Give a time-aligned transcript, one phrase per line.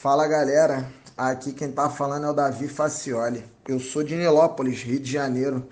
[0.00, 3.44] Fala galera, aqui quem tá falando é o Davi Facioli.
[3.66, 5.66] Eu sou de Nilópolis, Rio de Janeiro.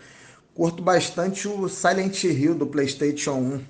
[0.52, 3.64] Curto bastante o Silent Hill do PlayStation 1.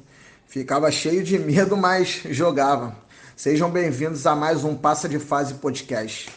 [0.46, 2.96] Ficava cheio de medo, mas jogava.
[3.36, 6.30] Sejam bem-vindos a mais um Passa de Fase podcast.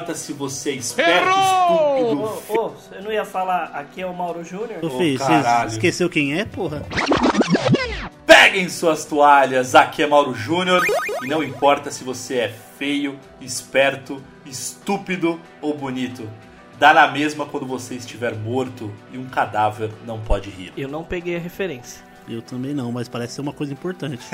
[0.00, 4.06] Não importa se você é esperto, estúpido, Ô, ô, eu não ia falar, aqui é
[4.06, 4.82] o Mauro Júnior?
[4.82, 5.68] Ô, filho, você caralho.
[5.68, 6.82] esqueceu quem é, porra?
[8.24, 10.82] Peguem suas toalhas, aqui é Mauro Júnior
[11.22, 16.26] e não importa se você é feio, esperto, estúpido ou bonito.
[16.78, 20.72] Dá na mesma quando você estiver morto e um cadáver não pode rir.
[20.78, 22.02] Eu não peguei a referência.
[22.26, 24.24] Eu também não, mas parece ser uma coisa importante.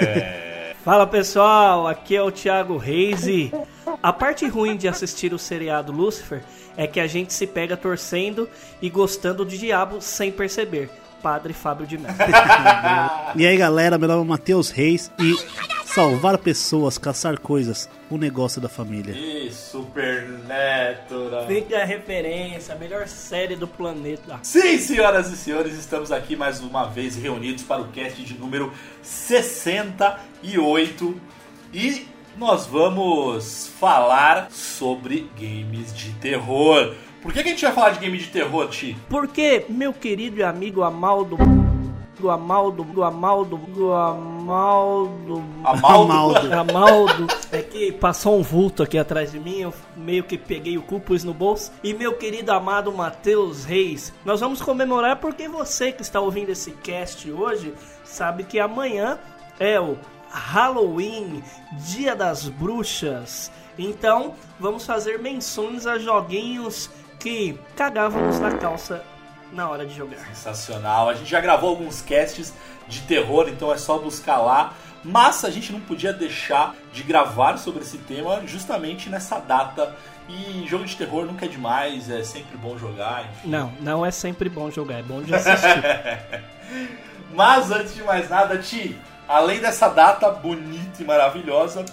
[0.84, 3.52] Fala pessoal, aqui é o Thiago Reis e
[4.02, 6.42] a parte ruim de assistir o seriado Lucifer
[6.76, 8.48] é que a gente se pega torcendo
[8.80, 10.88] e gostando de diabo sem perceber.
[11.22, 12.14] Padre Fábio de Mello.
[13.36, 15.36] e aí, galera, meu nome é Matheus Reis e
[15.84, 19.14] salvar pessoas, caçar coisas, o negócio da família.
[19.14, 21.46] E Supernatural.
[21.46, 24.38] Fica a referência, a melhor série do planeta.
[24.42, 28.72] Sim, senhoras e senhores, estamos aqui mais uma vez reunidos para o cast de número
[29.02, 31.20] 68
[31.74, 36.94] e nós vamos falar sobre games de terror.
[37.22, 38.96] Por que, que a gente vai falar de game de terror, Ti?
[39.08, 41.36] Porque, meu querido amigo Amaldo.
[42.18, 45.42] Do Amaldo, do Amaldo, do Amaldo.
[45.64, 46.12] Amaldo?
[46.12, 46.52] Amaldo.
[46.52, 50.82] Amaldo, é que passou um vulto aqui atrás de mim, eu meio que peguei o
[50.82, 51.72] cu, pus no bolso.
[51.82, 56.72] E meu querido amado Matheus Reis, nós vamos comemorar porque você que está ouvindo esse
[56.72, 57.72] cast hoje
[58.04, 59.18] sabe que amanhã
[59.58, 59.96] é o
[60.30, 61.42] Halloween,
[61.72, 63.50] Dia das Bruxas.
[63.78, 69.04] Então, vamos fazer menções a joguinhos que cagávamos na calça
[69.52, 70.18] na hora de jogar.
[70.28, 71.08] Sensacional.
[71.08, 72.54] A gente já gravou alguns casts
[72.88, 74.74] de terror, então é só buscar lá.
[75.02, 79.96] Mas a gente não podia deixar de gravar sobre esse tema justamente nessa data.
[80.28, 83.24] E jogo de terror nunca é demais, é sempre bom jogar.
[83.24, 83.48] enfim.
[83.48, 85.82] Não, não é sempre bom jogar, é bom de assistir.
[87.34, 88.98] Mas antes de mais nada, Ti,
[89.30, 91.84] além dessa data bonita e maravilhosa,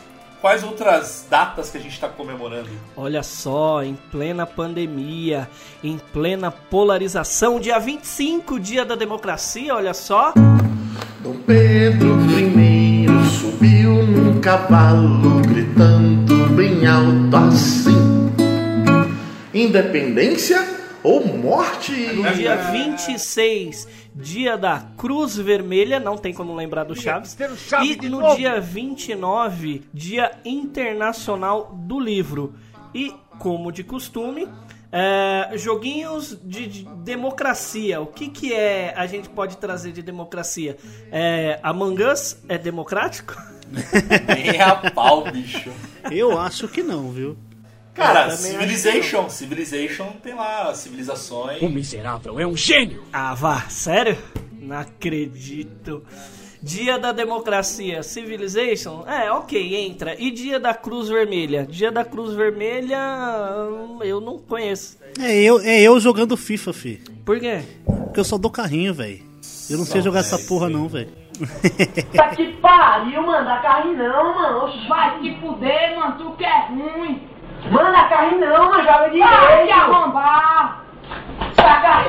[0.42, 2.70] quais outras datas que a gente está comemorando?
[2.96, 5.48] Olha só, em plena pandemia,
[5.84, 10.34] em plena polarização, dia 25, dia da democracia, olha só.
[11.20, 13.06] Dom Pedro I
[13.40, 18.32] subiu num cavalo, gritando bem alto assim:
[19.54, 20.68] Independência
[21.04, 21.92] ou morte?
[22.14, 27.38] No dia 26, dia da Cruz Vermelha, não tem como lembrar do Chaves.
[28.04, 32.56] E no dia 29, dia internacional do livro.
[32.94, 34.48] E, como de costume,
[34.92, 38.02] é, joguinhos de, de democracia.
[38.02, 40.78] O que, que é a gente pode trazer de democracia?
[41.12, 43.36] É, Among Us é democrático?
[44.28, 45.70] Nem a pau, bicho.
[46.10, 47.38] Eu acho que não, viu?
[47.98, 49.30] Cara, Eu também Civilization.
[49.30, 51.62] Civilization tem lá civilizações.
[51.64, 53.04] O miserável é um gênio!
[53.12, 54.16] Ah, vá, sério?
[54.54, 56.04] Não acredito.
[56.62, 59.04] Dia da Democracia, Civilization?
[59.08, 60.16] É, ok, entra.
[60.20, 61.66] E Dia da Cruz Vermelha?
[61.66, 63.00] Dia da Cruz Vermelha,
[63.68, 65.00] hum, eu não conheço.
[65.20, 67.02] É eu, é eu jogando FIFA, fi.
[67.26, 67.62] Por quê?
[67.86, 69.24] Porque eu só dou carrinho, velho.
[69.70, 71.10] Eu não sei jogar essa porra, não, velho.
[72.16, 73.46] Tá que pariu, mano.
[73.46, 74.66] Dá carrinho não, mano.
[74.66, 76.18] Oxe, vai te fuder, mano.
[76.18, 77.22] Tu que é ruim.
[77.72, 78.84] Mano, dá carrinho não, mano.
[78.84, 79.42] Joga direito.
[79.42, 80.88] Vai te arrombar.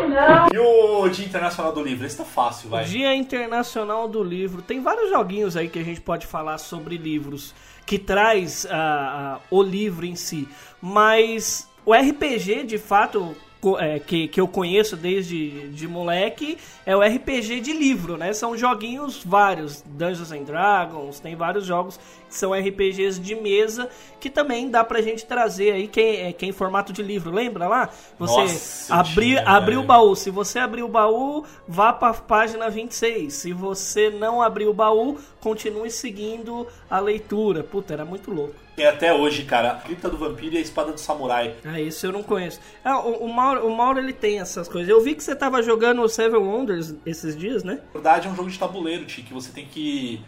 [0.09, 0.49] Não.
[0.53, 2.07] E o Dia Internacional do Livro?
[2.07, 2.85] Esse tá fácil, vai.
[2.85, 4.63] Dia Internacional do Livro.
[4.63, 7.55] Tem vários joguinhos aí que a gente pode falar sobre livros
[7.85, 10.49] que traz ah, ah, o livro em si.
[10.81, 13.37] Mas o RPG, de fato,
[13.79, 16.57] é, que, que eu conheço desde de moleque
[16.87, 18.33] é o RPG de livro, né?
[18.33, 23.89] São joguinhos vários, Dungeons and Dragons, tem vários jogos que são RPGs de mesa
[24.21, 27.67] que também dá pra gente trazer aí quem é, quem em formato de livro, lembra
[27.67, 27.91] lá?
[28.19, 32.71] Você Nossa, abrir tinha, abrir o baú, se você abrir o baú, vá pra página
[32.71, 33.33] 26.
[33.33, 37.65] Se você não abrir o baú, continue seguindo a leitura.
[37.65, 38.68] Puta, era muito louco.
[38.79, 41.55] Tem até hoje, cara, a cripta do vampiro e a espada do samurai.
[41.65, 42.61] Ah, isso eu não conheço.
[42.85, 44.89] Ah, o, o Mauro, o Mauro ele tem essas coisas.
[44.89, 47.81] Eu vi que você tava jogando o Seven Wonders esses dias, né?
[47.87, 50.21] Na verdade, é um jogo de tabuleiro, Ti, que você tem que.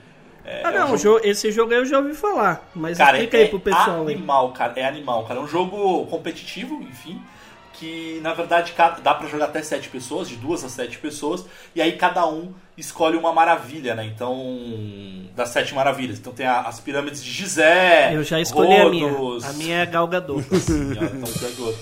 [0.44, 2.68] é, ah, é um não, jogo- jo- esse jogo aí eu já ouvi falar.
[2.74, 4.14] Mas Cara, explica é aí pro pessoal aí.
[4.14, 4.72] animal, cara.
[4.74, 5.38] É animal, cara.
[5.38, 7.22] É um jogo competitivo, enfim.
[7.72, 11.80] Que na verdade dá pra jogar até sete pessoas, de duas a sete pessoas, e
[11.80, 14.04] aí cada um escolhe uma maravilha, né?
[14.04, 16.18] Então, das sete maravilhas.
[16.18, 19.08] Então tem a- as pirâmides de Gizé, Eu já escolhi a minha.
[19.46, 20.44] A minha é Gal Gadot.
[20.50, 21.74] Ó, então.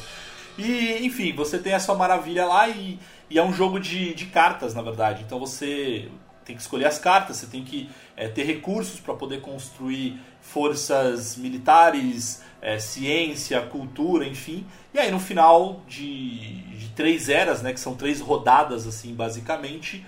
[0.59, 2.99] E, enfim, você tem a sua maravilha lá e,
[3.31, 5.23] e é um jogo de, de cartas, na verdade.
[5.25, 6.09] Então você
[6.45, 11.37] tem que escolher as cartas, você tem que é, ter recursos para poder construir forças
[11.37, 14.67] militares, é, ciência, cultura, enfim.
[14.93, 20.05] E aí no final de, de três eras, né, que são três rodadas, assim, basicamente,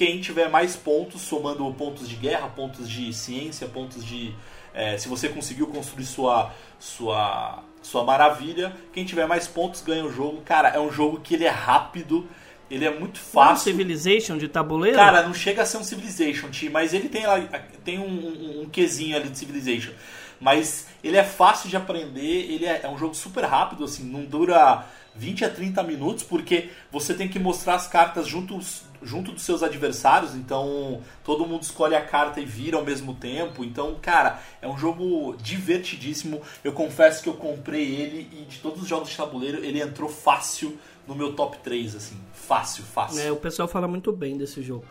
[0.00, 4.34] quem tiver mais pontos, somando pontos de guerra, pontos de ciência, pontos de.
[4.72, 10.10] é, se você conseguiu construir sua, sua, sua maravilha, quem tiver mais pontos ganha o
[10.10, 10.40] jogo.
[10.40, 12.26] Cara, é um jogo que ele é rápido,
[12.70, 13.32] ele é muito Fácil.
[13.32, 13.72] fácil.
[13.72, 14.96] Civilization de tabuleiro?
[14.96, 17.24] Cara, não chega a ser um Civilization, Ti, mas ele tem,
[17.84, 19.92] tem um, um, um quesinho ali de Civilization.
[20.40, 24.24] Mas ele é fácil de aprender, ele é, é um jogo super rápido, assim, não
[24.24, 29.42] dura 20 a 30 minutos, porque você tem que mostrar as cartas juntos, junto dos
[29.42, 33.64] seus adversários, então todo mundo escolhe a carta e vira ao mesmo tempo.
[33.64, 36.40] Então, cara, é um jogo divertidíssimo.
[36.62, 40.08] Eu confesso que eu comprei ele e de todos os jogos de tabuleiro, ele entrou
[40.08, 42.16] fácil no meu top 3, assim.
[42.32, 43.20] Fácil, fácil.
[43.20, 44.84] É, o pessoal fala muito bem desse jogo.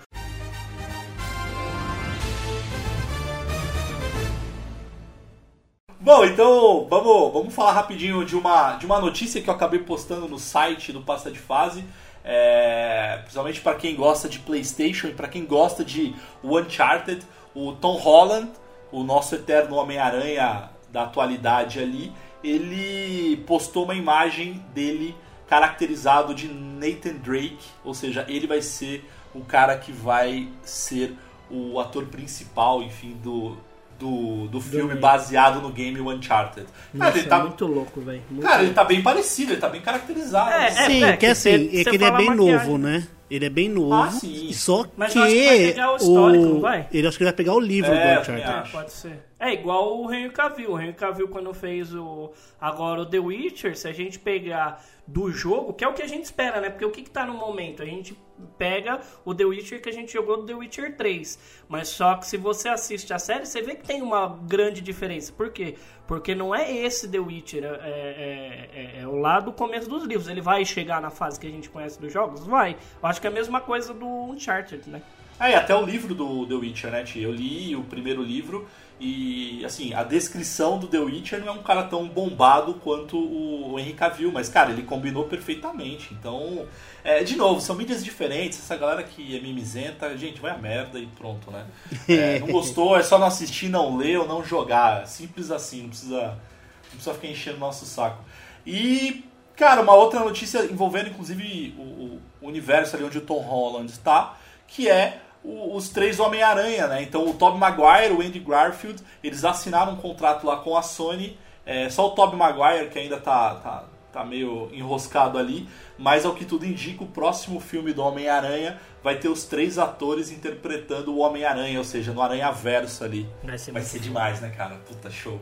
[6.02, 10.28] Bom, então vamos, vamos falar rapidinho de uma, de uma notícia que eu acabei postando
[10.28, 11.84] no site do Pasta de Fase.
[12.32, 17.96] É, principalmente para quem gosta de PlayStation e para quem gosta de Uncharted, o Tom
[17.98, 18.52] Holland,
[18.92, 25.16] o nosso eterno Homem-Aranha da atualidade ali, ele postou uma imagem dele
[25.48, 31.18] caracterizado de Nathan Drake, ou seja, ele vai ser o cara que vai ser
[31.50, 33.58] o ator principal, enfim, do,
[34.00, 35.00] do, do filme game.
[35.02, 36.66] baseado no game Uncharted.
[36.66, 38.22] Cara, Nossa, ele tá, é muito louco, velho.
[38.42, 40.50] Cara, ele tá bem parecido, ele tá bem caracterizado.
[40.52, 40.80] É, assim.
[40.80, 41.50] é, Sim, é, que que assim,
[41.80, 42.36] é que ele é bem maquiagem.
[42.68, 43.08] novo, né?
[43.30, 43.94] Ele é bem novo.
[43.94, 44.52] Ah, sim.
[44.54, 45.20] Só Mas que.
[45.20, 46.88] eu acho que vai pegar o histórico, não vai?
[46.92, 48.62] Ele acho que ele vai pegar o livro É, do também Uncharted.
[48.64, 48.72] acho.
[48.72, 49.29] Pode ser.
[49.40, 50.72] É igual o Henry Cavill.
[50.74, 55.32] O Henry Cavill quando fez o agora o The Witcher, se a gente pegar do
[55.32, 56.70] jogo, que é o que a gente espera, né?
[56.70, 57.82] Porque o que, que tá no momento?
[57.82, 58.16] A gente
[58.58, 61.64] pega o The Witcher que a gente jogou do The Witcher 3.
[61.70, 65.32] Mas só que se você assiste a série, você vê que tem uma grande diferença.
[65.32, 65.76] Por quê?
[66.06, 70.04] Porque não é esse The Witcher, é, é, é- é o lá do começo dos
[70.04, 70.28] livros.
[70.28, 72.46] Ele vai chegar na fase que a gente conhece dos jogos?
[72.46, 72.76] Vai.
[73.02, 75.02] Eu acho que é a mesma coisa do Uncharted, né?
[75.40, 77.06] Ah, e até o livro do The Witcher, né?
[77.16, 78.68] Eu li o primeiro livro
[79.00, 83.80] e, assim, a descrição do The Witcher não é um cara tão bombado quanto o
[83.80, 86.14] Henry Cavill, mas, cara, ele combinou perfeitamente.
[86.14, 86.66] Então,
[87.02, 88.60] é, de novo, são mídias diferentes.
[88.60, 91.66] Essa galera que é mimizenta, gente, vai a merda e pronto, né?
[92.10, 95.08] É, não gostou, é só não assistir, não ler ou não jogar.
[95.08, 98.22] Simples assim, não precisa, não precisa ficar enchendo o nosso saco.
[98.66, 99.24] E,
[99.56, 104.38] cara, uma outra notícia envolvendo, inclusive, o, o universo ali onde o Tom Holland está,
[104.68, 107.02] que é o- os três Homem-Aranha, né?
[107.04, 111.38] Então o Tobey Maguire, o Andy Garfield, eles assinaram um contrato lá com a Sony.
[111.66, 115.68] É, só o Tobey Maguire que ainda tá, tá, tá meio enroscado ali,
[115.98, 120.32] mas ao que tudo indica, o próximo filme do Homem-Aranha vai ter os três atores
[120.32, 123.30] interpretando o Homem-Aranha, ou seja, no Aranha-Verso ali.
[123.44, 124.76] Vai ser Vai ser demais, né, cara?
[124.88, 125.40] Puta show.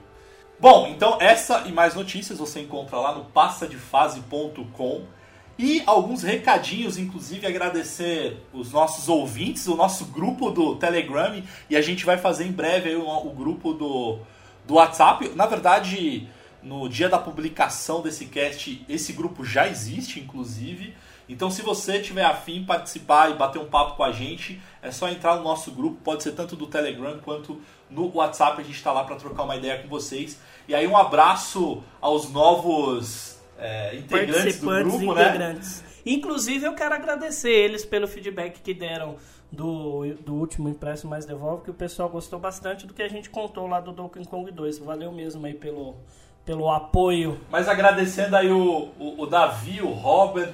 [0.60, 5.04] Bom, então essa e mais notícias você encontra lá no passadefase.com.
[5.58, 11.82] E alguns recadinhos, inclusive agradecer os nossos ouvintes, o nosso grupo do Telegram, e a
[11.82, 14.20] gente vai fazer em breve o, o grupo do,
[14.68, 15.30] do WhatsApp.
[15.30, 16.28] Na verdade,
[16.62, 20.94] no dia da publicação desse cast, esse grupo já existe, inclusive.
[21.28, 25.10] Então, se você tiver afim participar e bater um papo com a gente, é só
[25.10, 27.60] entrar no nosso grupo, pode ser tanto do Telegram quanto
[27.90, 30.40] no WhatsApp, a gente está lá para trocar uma ideia com vocês.
[30.68, 35.22] E aí, um abraço aos novos é, integrantes do participantes grupo, e né?
[35.30, 35.84] integrantes.
[36.06, 39.18] Inclusive, eu quero agradecer eles pelo feedback que deram
[39.52, 43.30] do, do último Impresso Mais Devolve, que o pessoal gostou bastante do que a gente
[43.30, 44.80] contou lá do Donkey Kong 2.
[44.80, 45.96] Valeu mesmo aí pelo,
[46.46, 47.40] pelo apoio.
[47.50, 50.54] Mas agradecendo aí o, o, o Davi, o Robert,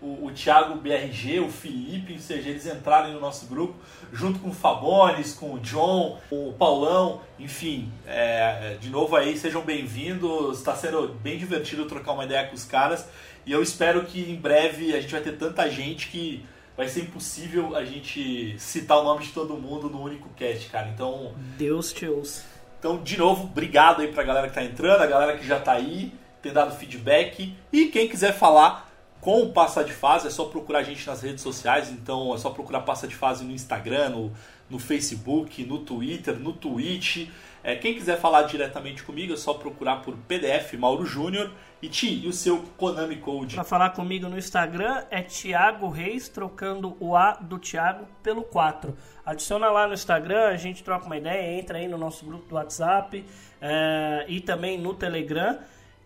[0.00, 3.74] o, o Thiago BRG, o Felipe, ou seja, eles entraram no nosso grupo,
[4.12, 9.62] junto com o Fabones, com o John, o Paulão, enfim, é, de novo aí, sejam
[9.62, 13.08] bem-vindos, está sendo bem divertido trocar uma ideia com os caras,
[13.44, 16.44] e eu espero que em breve a gente vai ter tanta gente que
[16.76, 20.88] vai ser impossível a gente citar o nome de todo mundo no único cast, cara,
[20.88, 21.34] então...
[21.56, 22.44] Deus te ouça.
[22.78, 25.72] Então, de novo, obrigado aí pra galera que tá entrando, a galera que já tá
[25.72, 28.87] aí, tem dado feedback, e quem quiser falar
[29.28, 32.38] com o Passa de Fase, é só procurar a gente nas redes sociais, então é
[32.38, 34.32] só procurar Passa de Fase no Instagram, no,
[34.70, 37.28] no Facebook, no Twitter, no Twitch.
[37.62, 41.50] É, quem quiser falar diretamente comigo é só procurar por PDF Mauro Júnior.
[41.82, 43.54] E Ti, e o seu Konami Code?
[43.54, 48.96] Pra falar comigo no Instagram é Thiago Reis, trocando o A do Thiago pelo 4.
[49.26, 52.54] Adiciona lá no Instagram, a gente troca uma ideia, entra aí no nosso grupo do
[52.54, 53.22] WhatsApp
[53.60, 55.58] é, e também no Telegram.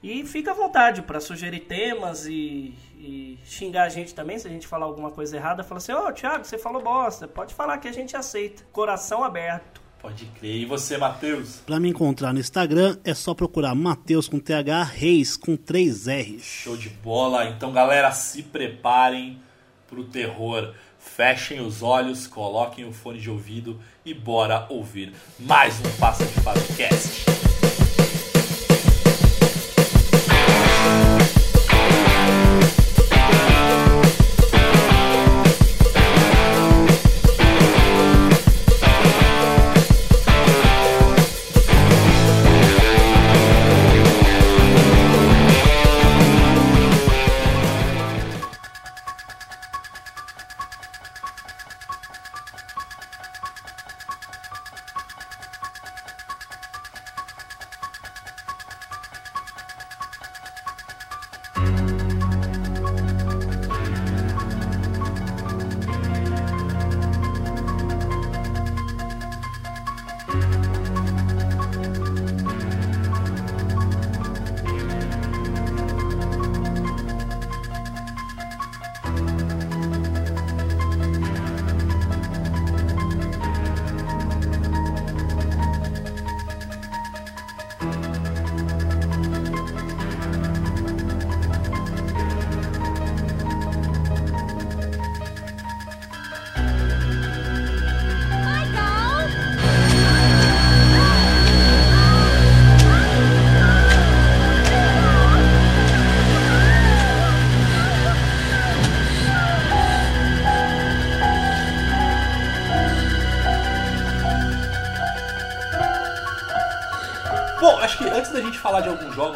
[0.02, 4.50] E fica à vontade para sugerir temas e, e, xingar a gente também, se a
[4.50, 5.62] gente falar alguma coisa errada.
[5.62, 7.28] Fala assim, ô oh, Thiago, você falou bosta.
[7.28, 8.64] Pode falar que a gente aceita.
[8.72, 9.80] Coração aberto.
[10.00, 10.56] Pode crer.
[10.56, 11.60] E você, Matheus?
[11.64, 16.42] Pra me encontrar no Instagram é só procurar Matheus com TH Reis com 3 R's.
[16.42, 17.48] Show de bola.
[17.48, 19.40] Então, galera, se preparem
[19.86, 20.74] pro terror.
[20.98, 26.40] Fechem os olhos, coloquem o fone de ouvido e bora ouvir mais um Passa de
[26.40, 27.31] Podcast.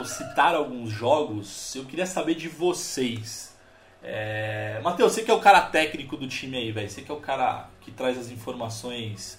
[0.07, 3.55] Citar alguns jogos, eu queria saber de vocês.
[4.03, 4.81] É...
[4.83, 6.89] Matheus, você que é o cara técnico do time aí, velho.
[6.89, 9.39] Você que é o cara que traz as informações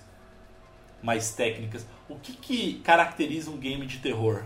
[1.02, 1.86] mais técnicas.
[2.10, 4.44] O que, que caracteriza um game de terror?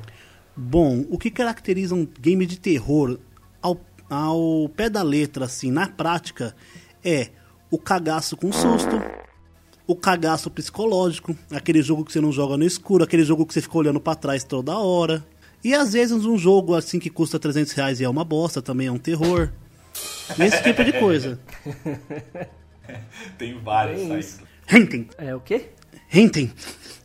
[0.56, 3.20] Bom, o que caracteriza um game de terror
[3.62, 6.56] ao, ao pé da letra, assim, na prática,
[7.04, 7.30] é
[7.70, 9.02] o cagaço com susto,
[9.88, 13.62] o cagaço psicológico, aquele jogo que você não joga no escuro, aquele jogo que você
[13.62, 15.26] fica olhando para trás toda hora.
[15.64, 18.88] E às vezes um jogo assim que custa 300 reais e é uma bosta, também
[18.88, 19.50] é um terror.
[20.40, 21.40] Esse tipo de coisa.
[23.38, 24.20] Tem vários aí.
[24.20, 24.42] isso.
[24.72, 25.68] Henten, É o quê?
[26.12, 26.52] Henten.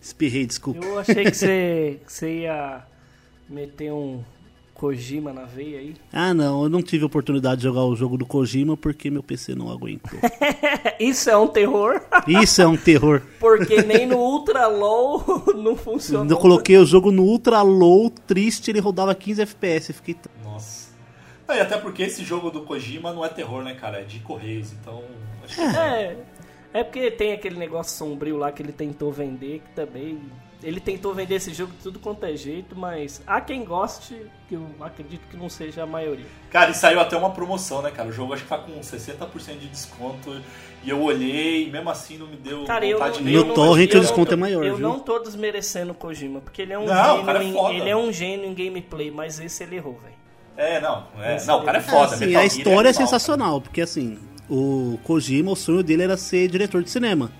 [0.00, 0.84] Espirrei, desculpa.
[0.84, 2.84] Eu achei que você, que você ia
[3.48, 4.22] meter um
[4.76, 5.94] Kojima na veia aí.
[6.12, 9.54] Ah, não, eu não tive oportunidade de jogar o jogo do Kojima porque meu PC
[9.54, 10.18] não aguentou.
[11.00, 13.22] Isso é um terror, Isso é um terror.
[13.40, 15.24] porque nem no Ultra Low
[15.56, 16.26] não funcionou.
[16.30, 19.92] Eu coloquei o jogo no ultra low, triste, ele rodava 15 FPS.
[19.92, 20.16] Fiquei.
[20.44, 20.86] Nossa.
[21.48, 24.00] E até porque esse jogo do Kojima não é terror, né, cara?
[24.00, 25.02] É de Correios, então.
[25.44, 26.16] Acho que É,
[26.72, 30.18] é porque tem aquele negócio sombrio lá que ele tentou vender, que também.
[30.66, 34.16] Ele tentou vender esse jogo de tudo quanto é jeito, mas há quem goste,
[34.48, 36.26] que eu acredito que não seja a maioria.
[36.50, 38.08] Cara, e saiu até uma promoção, né, cara?
[38.08, 40.42] O jogo acho que tá com 60% de desconto.
[40.82, 43.44] E eu olhei e mesmo assim não me deu Cara, eu, vontade não- nenhuma.
[43.44, 44.88] No eu torrent eu o desconto é maior, Eu viu?
[44.88, 47.76] não tô desmerecendo o Kojima, porque ele é um, Não, o gênio, cara é em,
[47.76, 50.14] ele é um gênio em gameplay, mas esse ele errou, velho.
[50.56, 51.04] É, não.
[51.20, 52.14] É, não, o cara é ele- foda.
[52.14, 54.18] Assim, Metal a Gear história é, animal, sensacional, porque assim,
[54.50, 57.30] o Kojima, o sonho dele era ser diretor de cinema.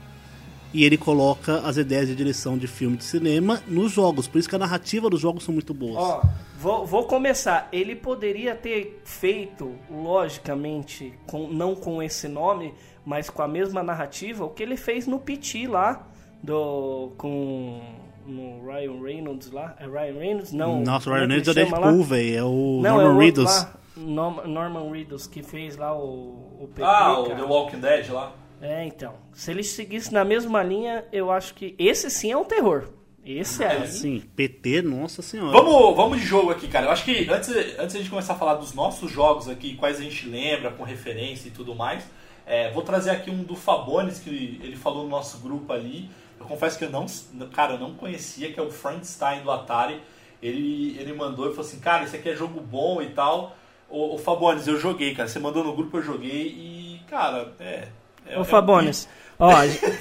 [0.74, 4.48] E ele coloca as ideias de direção de filme de cinema nos jogos, por isso
[4.48, 5.96] que a narrativa dos jogos são muito boas.
[5.96, 6.22] Ó,
[6.58, 7.68] vou, vou começar.
[7.72, 14.44] Ele poderia ter feito, logicamente, com, não com esse nome, mas com a mesma narrativa,
[14.44, 16.06] o que ele fez no PT lá,
[16.42, 17.80] do, com
[18.26, 19.76] no Ryan Reynolds lá.
[19.78, 20.52] É Ryan Reynolds?
[20.52, 20.80] Não.
[20.82, 21.70] Nossa, o Ryan é Reynolds é lá?
[21.80, 22.36] Deadpool, velho.
[22.38, 23.44] É o Não, é o Norman outro Reedus.
[23.44, 27.36] lá, Norm- Norman Reedus, que fez lá o, o PT, Ah, o cara.
[27.36, 28.32] The Walking Dead lá.
[28.60, 29.14] É, então.
[29.32, 32.88] Se ele seguisse na mesma linha, eu acho que esse sim é um terror.
[33.24, 33.84] Esse é.
[33.86, 35.50] Sim, PT, nossa senhora.
[35.50, 36.86] Vamos, vamos de jogo aqui, cara.
[36.86, 40.02] Eu acho que antes, antes de começar a falar dos nossos jogos aqui, quais a
[40.02, 42.04] gente lembra, com referência e tudo mais,
[42.46, 44.30] é, vou trazer aqui um do Fabones, que
[44.62, 46.08] ele falou no nosso grupo ali.
[46.38, 47.06] Eu confesso que eu não,
[47.52, 50.00] cara, eu não conhecia, que é o Frankenstein do Atari.
[50.40, 53.56] Ele, ele mandou e falou assim, cara, esse aqui é jogo bom e tal.
[53.88, 55.28] O, o Fabones, eu joguei, cara.
[55.28, 57.88] Você mandou no grupo, eu joguei e, cara, é.
[58.28, 59.50] É Ô Fabones, ó,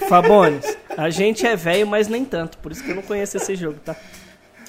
[0.09, 3.55] Fabones, a gente é velho, mas nem tanto, por isso que eu não conheço esse
[3.55, 3.95] jogo, tá?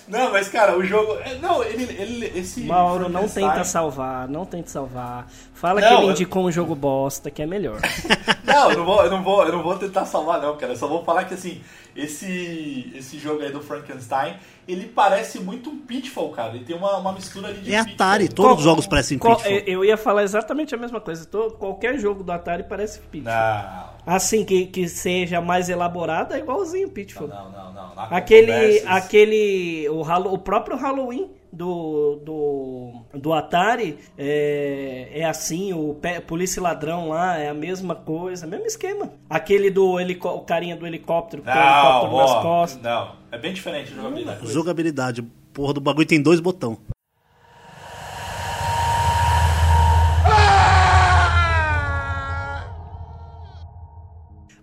[0.09, 1.15] Não, mas cara, o jogo.
[1.25, 1.83] é, Não, ele.
[2.01, 5.27] ele esse Mauro, não tenta salvar, não tenta salvar.
[5.53, 7.81] Fala Não, que ele eu- indicou um jogo bosta, que é melhor.
[8.47, 10.73] Não, eu não vou, eu não vou, eu não vou tentar salvar não, cara.
[10.73, 11.61] Eu só vou falar que assim,
[11.97, 14.37] esse esse jogo aí do Frankenstein,
[14.69, 16.55] ele parece muito um Pitfall, cara.
[16.57, 17.95] Ele tem uma, uma mistura ali de É Pitfall.
[17.95, 19.59] Atari, todos os jogos parecem Qual- Pitfall.
[19.67, 21.25] eu, ia falar exatamente a mesma coisa.
[21.27, 23.33] Tô- qualquer jogo do Atari parece Pitfall.
[23.33, 27.29] Não, Assim, que, que seja mais elaborado, é igualzinho Pitfall.
[27.29, 27.95] não, não, não.
[27.95, 28.03] não.
[28.11, 28.87] Aquele, Controvérsias.
[28.87, 30.01] aquele, o,
[30.33, 35.97] o próprio Halloween do, do, do Atari é, é assim, o
[36.27, 39.11] polícia e ladrão lá é a mesma coisa, mesmo esquema.
[39.29, 42.83] Aquele do helicó- o carinha do helicóptero com o Não, helicóptero nas costas.
[42.83, 43.17] não.
[43.33, 44.47] É bem diferente jogabilidade.
[44.53, 45.23] Jogabilidade.
[45.53, 46.79] Porra do bagulho tem dois botão.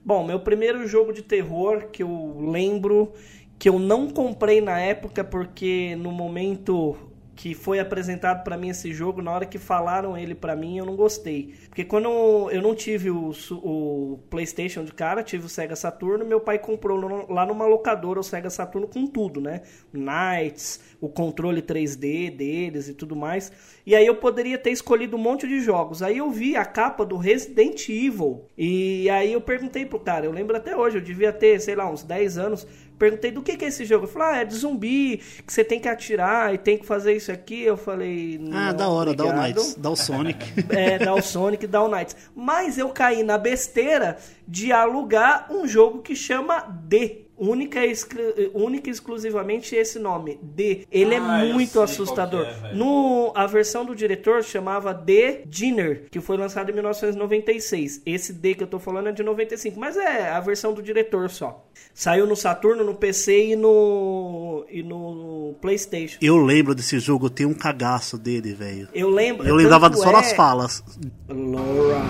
[0.05, 3.13] Bom, meu primeiro jogo de terror que eu lembro
[3.63, 6.97] que eu não comprei na época porque no momento
[7.33, 10.85] que foi apresentado pra mim esse jogo, na hora que falaram ele pra mim, eu
[10.85, 11.55] não gostei.
[11.69, 12.07] Porque quando
[12.51, 16.99] eu não tive o, o PlayStation de cara, tive o Sega Saturno, meu pai comprou
[16.99, 19.61] no- lá numa locadora o Sega Saturno com tudo, né?
[19.93, 23.51] Knights, o controle 3D deles e tudo mais.
[23.85, 26.03] E aí eu poderia ter escolhido um monte de jogos.
[26.03, 28.45] Aí eu vi a capa do Resident Evil.
[28.57, 31.89] E aí eu perguntei pro cara, eu lembro até hoje, eu devia ter, sei lá,
[31.89, 32.67] uns 10 anos.
[33.03, 34.05] Perguntei do que, que é esse jogo.
[34.05, 37.13] Ele falou, ah, é de zumbi, que você tem que atirar e tem que fazer
[37.13, 37.61] isso aqui.
[37.61, 40.53] Eu falei, Ah, "Não, da hora, dá o obrigado." Knights, dá o Sonic.
[40.73, 42.15] É, dá o Sonic, dá o Knights.
[42.33, 44.17] Mas eu caí na besteira
[44.47, 47.22] de alugar um jogo que chama D.
[47.45, 48.21] Única, e exclu-
[48.53, 50.87] única e exclusivamente esse nome, D.
[50.91, 52.45] Ele Ah, é muito assustador.
[52.45, 58.01] é, no, a versão do diretor chamava The Dinner, que foi lançado em 1996.
[58.05, 61.29] Esse D que eu tô falando é de 95, mas é a versão do diretor
[61.29, 61.65] só.
[61.93, 66.17] Saiu no Saturno, no PC e no, e no PlayStation.
[66.21, 68.87] Eu lembro desse jogo, eu tenho um cagaço dele, velho.
[68.93, 69.45] Eu lembro.
[69.47, 70.83] Eu lembrava só é- das falas.
[71.27, 72.01] Laura.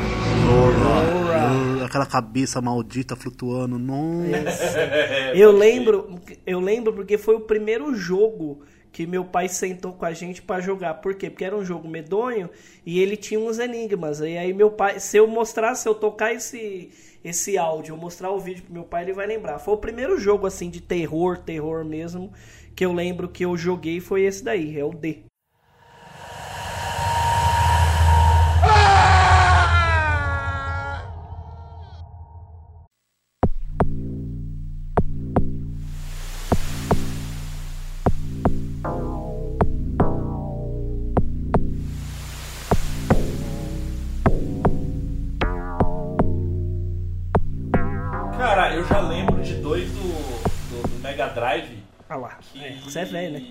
[1.35, 3.77] Ah, Aquela cabeça maldita flutuando.
[3.77, 4.79] Nossa.
[5.35, 10.13] Eu lembro, eu lembro porque foi o primeiro jogo que meu pai sentou com a
[10.13, 10.95] gente pra jogar.
[10.95, 11.29] Por quê?
[11.29, 12.49] Porque era um jogo medonho
[12.85, 14.19] e ele tinha uns enigmas.
[14.19, 16.91] E aí meu pai, se eu mostrar, se eu tocar esse
[17.23, 19.57] esse áudio, eu mostrar o vídeo pro meu pai, ele vai lembrar.
[19.57, 22.31] Foi o primeiro jogo assim de terror, terror mesmo,
[22.75, 25.23] que eu lembro que eu joguei foi esse daí, é o D.
[48.83, 51.79] eu já lembro de dois do, do, do Mega Drive.
[52.09, 52.63] Ah lá, Que...
[52.63, 53.43] é, você é velho, né?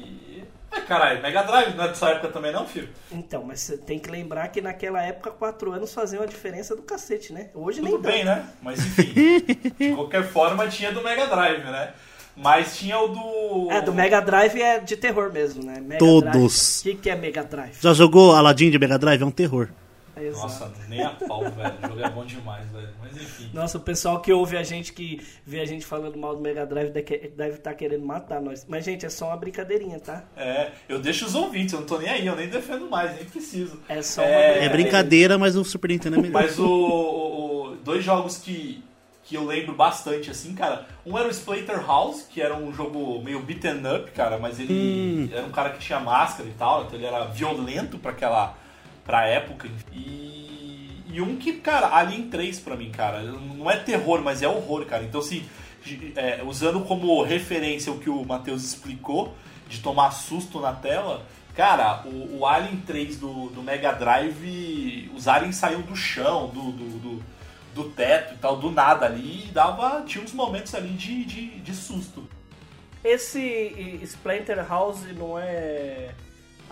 [0.70, 2.88] É, caralho, Mega Drive não é dessa época também não, filho?
[3.10, 6.82] Então, mas você tem que lembrar que naquela época quatro anos faziam uma diferença do
[6.82, 7.48] cacete, né?
[7.54, 8.44] Hoje nem Tudo bem, né?
[8.60, 9.12] Mas enfim,
[9.78, 11.92] de qualquer forma tinha do Mega Drive, né?
[12.36, 13.70] Mas tinha o do...
[13.70, 15.80] É, do Mega Drive é de terror mesmo, né?
[15.80, 16.82] Mega Todos.
[16.82, 16.94] Drive.
[16.94, 17.76] O que, que é Mega Drive?
[17.80, 19.22] Já jogou Aladdin de Mega Drive?
[19.22, 19.68] É um terror.
[20.26, 20.42] Exato.
[20.46, 21.74] Nossa, nem a pau, velho.
[21.82, 22.88] O jogo é bom demais, velho.
[23.00, 23.50] Mas enfim.
[23.52, 26.64] Nossa, o pessoal que ouve a gente, que vê a gente falando mal do Mega
[26.66, 28.64] Drive, deve estar querendo matar nós.
[28.68, 30.24] Mas, gente, é só uma brincadeirinha, tá?
[30.36, 33.24] É, eu deixo os ouvintes, eu não tô nem aí, eu nem defendo mais, nem
[33.24, 33.80] preciso.
[33.88, 36.42] É só uma É brincadeira, mas o Super Nintendo é melhor.
[36.42, 38.82] Mas o, o- o- dois jogos que,
[39.24, 40.86] que eu lembro bastante, assim, cara.
[41.06, 45.44] Um era o Splatterhouse, que era um jogo meio beaten up, cara, mas ele era
[45.46, 48.56] um cara que tinha máscara e tal, então ele era violento pra aquela.
[49.04, 49.68] Pra época.
[49.92, 53.22] E, e um que, cara, Alien 3 pra mim, cara.
[53.22, 55.04] Não é terror, mas é horror, cara.
[55.04, 55.44] Então, assim,
[56.16, 59.34] é, usando como referência o que o Matheus explicou,
[59.68, 61.26] de tomar susto na tela.
[61.54, 66.72] Cara, o, o Alien 3 do, do Mega Drive, os aliens saíam do chão, do,
[66.72, 67.24] do, do,
[67.74, 71.60] do teto e tal, do nada ali, e dava, tinha uns momentos ali de, de,
[71.60, 72.26] de susto.
[73.04, 76.14] Esse Splinter House não é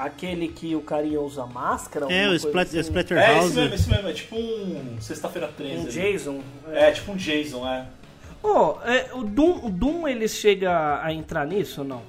[0.04, 2.06] aquele que o carinha usa máscara?
[2.12, 2.80] É, o Splat- assim?
[2.80, 4.08] Splinter É esse mesmo, esse mesmo.
[4.08, 5.76] É tipo um Sexta-feira 13.
[5.76, 5.90] Um ali.
[5.92, 6.40] Jason.
[6.72, 7.86] É, tipo um Jason, é.
[8.42, 12.02] Oh, é, o Doom, o Doom ele chega a entrar nisso ou não?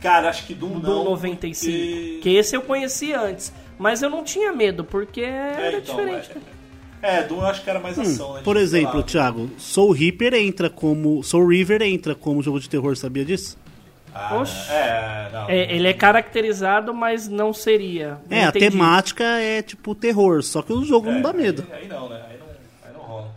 [0.00, 0.80] Cara, acho que Doom O não.
[0.80, 1.72] Doom 95.
[1.72, 3.52] porque- Que esse eu conheci antes.
[3.78, 6.30] Mas eu não tinha medo, porque É, era então, diferente.
[6.30, 6.34] é.
[6.34, 6.40] né?
[7.02, 8.40] É, Doom eu acho que era mais ação, Hum, né?
[8.42, 9.02] por exemplo, lá.
[9.02, 11.22] Thiago, Soul Reaper entra como.
[11.22, 13.56] Soul River entra como jogo de terror, sabia disso?
[14.18, 14.70] Ah, Oxe.
[14.72, 15.48] É, não.
[15.50, 18.18] É, ele é caracterizado, mas não seria.
[18.30, 18.70] Não É, a entendi.
[18.70, 21.64] temática é tipo terror, só que o jogo não É, dá medo.
[21.70, 22.22] Aí, aí não, né?
[22.30, 22.46] Aí não,
[22.84, 23.30] aí não rola.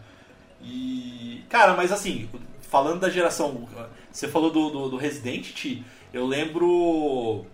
[0.64, 1.44] E.
[1.50, 2.30] Cara, mas assim,
[2.62, 3.68] falando da geração.
[4.12, 7.46] Você falou do, do, do Resident, Ti, eu lembro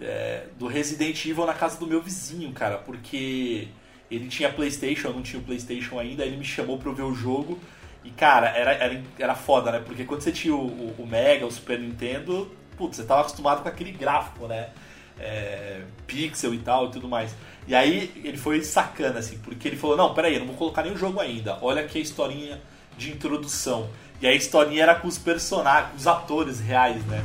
[0.00, 3.68] é, do Resident Evil na casa do meu vizinho, cara, porque
[4.10, 6.94] ele tinha Playstation, eu não tinha o Playstation ainda, aí ele me chamou pra eu
[6.94, 7.58] ver o jogo.
[8.04, 9.80] E, cara, era, era, era foda, né?
[9.84, 13.62] Porque quando você tinha o, o- o Mega, o Super Nintendo, putz, você tava acostumado
[13.62, 14.70] com aquele gráfico, né?
[15.18, 17.34] É, pixel e tal e tudo mais.
[17.66, 20.82] E aí ele foi sacana, assim, porque ele falou, não, peraí, eu não vou colocar
[20.82, 21.58] nem o jogo ainda.
[21.62, 22.60] Olha aqui a historinha
[22.96, 23.88] de introdução.
[24.20, 27.24] E a historinha era com os personagens, com os atores reais, né?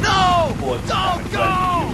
[0.00, 0.56] Não!
[0.56, 1.90] Pô, cara,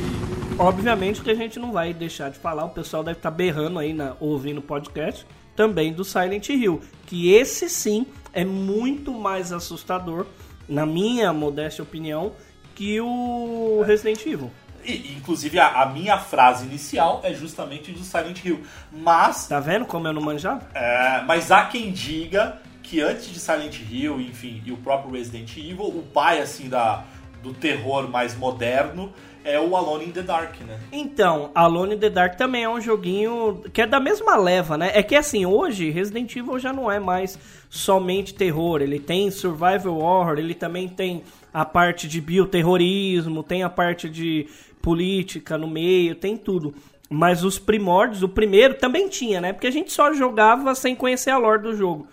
[0.58, 3.92] Obviamente que a gente não vai deixar de falar, o pessoal deve estar berrando aí
[3.92, 6.80] na, ouvindo o podcast, também do Silent Hill.
[7.06, 10.26] Que esse sim é muito mais assustador,
[10.66, 12.32] na minha modesta opinião,
[12.76, 14.52] que o Resident Evil.
[14.84, 18.60] E, inclusive, a, a minha frase inicial é justamente do Silent Hill.
[18.92, 20.62] Mas Tá vendo como eu não manjava?
[20.72, 25.56] É, mas há quem diga que antes de Silent Hill, enfim, e o próprio Resident
[25.56, 27.02] Evil, o pai assim da
[27.42, 29.12] do terror mais moderno
[29.44, 30.76] é o Alone in the Dark, né?
[30.90, 34.90] Então, Alone in the Dark também é um joguinho que é da mesma leva, né?
[34.92, 37.38] É que assim, hoje Resident Evil já não é mais
[37.70, 41.22] somente terror, ele tem survival horror, ele também tem
[41.58, 44.46] a parte de bioterrorismo, tem a parte de
[44.82, 46.74] política no meio, tem tudo.
[47.08, 49.54] Mas os primórdios, o primeiro também tinha, né?
[49.54, 52.06] Porque a gente só jogava sem conhecer a lore do jogo.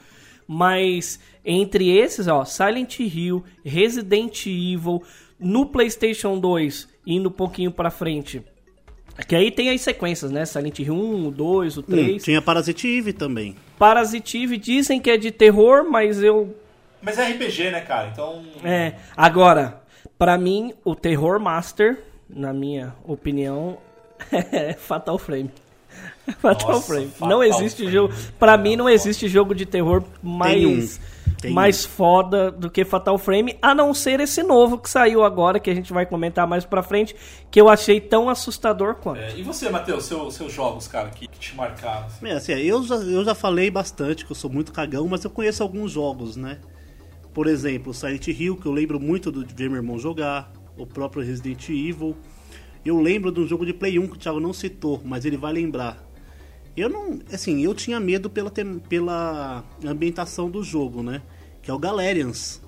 [0.48, 5.04] Mas entre esses, ó, Silent Hill, Resident Evil,
[5.38, 8.42] no PlayStation 2 indo um pouquinho pra frente.
[9.28, 10.46] Que aí tem as sequências, né?
[10.46, 12.24] Silent Hill 1, o 2, o Hum, 3.
[12.24, 13.58] tinha Parasite Eve também.
[13.78, 16.56] Parasitive dizem que é de terror, mas eu.
[17.04, 18.08] Mas é RPG, né, cara?
[18.12, 18.42] Então.
[18.64, 18.94] É.
[19.16, 19.82] Agora,
[20.18, 23.78] pra mim, o Terror Master, na minha opinião,
[24.32, 25.52] é Fatal Frame.
[26.40, 27.08] Fatal Nossa, Frame.
[27.10, 27.92] Fatal não existe Frame.
[27.92, 28.14] jogo.
[28.40, 28.96] Pra mim, não Foda.
[28.96, 31.00] existe jogo de terror mais.
[31.00, 31.14] um.
[31.52, 35.70] Mais foda do que Fatal Frame, a não ser esse novo que saiu agora, que
[35.70, 37.14] a gente vai comentar mais pra frente,
[37.52, 39.20] que eu achei tão assustador quanto.
[39.20, 42.06] É, e você, Matheus, seu, seus jogos, cara, que, que te marcaram?
[42.06, 42.26] assim?
[42.30, 45.30] É, assim, eu, já, eu já falei bastante que eu sou muito cagão, mas eu
[45.30, 46.60] conheço alguns jogos, né?
[47.34, 51.24] Por exemplo, Silent Hill, que eu lembro muito do, ver meu irmão jogar, o próprio
[51.24, 52.16] Resident Evil.
[52.86, 55.38] Eu lembro de um jogo de Play 1 que o Thiago não citou, mas ele
[55.38, 55.98] vai lembrar.
[56.76, 57.20] Eu não.
[57.32, 58.52] Assim, eu tinha medo pela,
[58.90, 61.22] pela ambientação do jogo, né?
[61.62, 62.62] Que é o Galerians.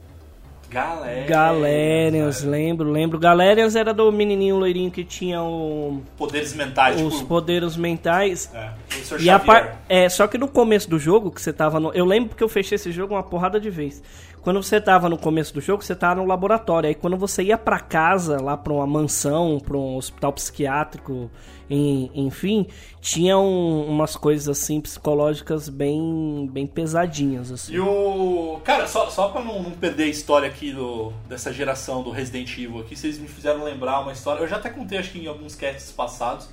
[0.69, 1.27] Galera.
[1.27, 3.19] Galerians, lembro, lembro.
[3.19, 7.27] Galerians era do menininho loirinho que tinha o- Poderes mentais, os tipo.
[7.27, 8.49] poderes mentais.
[8.53, 8.71] É,
[9.07, 9.77] professor E Xavier.
[9.87, 11.91] É, só que no começo do jogo, que você tava no.
[11.93, 14.01] Eu lembro que eu fechei esse jogo uma porrada de vez.
[14.41, 16.87] Quando você tava no começo do jogo, você tava no laboratório.
[16.87, 21.31] Aí quando você ia pra casa, lá pra uma mansão, pra um hospital psiquiátrico,
[21.67, 22.67] em- enfim,
[23.01, 27.73] tinha um- umas coisas assim psicológicas bem, bem pesadinhas, assim.
[27.73, 28.59] E o.
[28.63, 32.51] Cara, só, só pra não, não perder a história aqui do, dessa geração do Resident
[32.55, 34.41] Evil aqui, vocês me fizeram lembrar uma história.
[34.41, 36.47] Eu já até contei, acho que em alguns casts passados.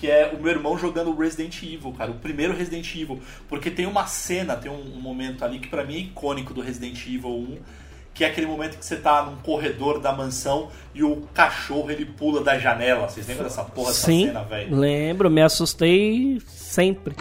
[0.00, 2.10] Que é o meu irmão jogando Resident Evil, cara.
[2.10, 3.20] O primeiro Resident Evil.
[3.48, 6.62] Porque tem uma cena, tem um, um momento ali que pra mim é icônico do
[6.62, 7.58] Resident Evil 1.
[8.14, 12.06] Que é aquele momento que você tá num corredor da mansão e o cachorro ele
[12.06, 13.08] pula da janela.
[13.08, 14.74] Vocês lembram dessa porra dessa Sim, cena, velho?
[14.74, 17.14] lembro, me assustei sempre.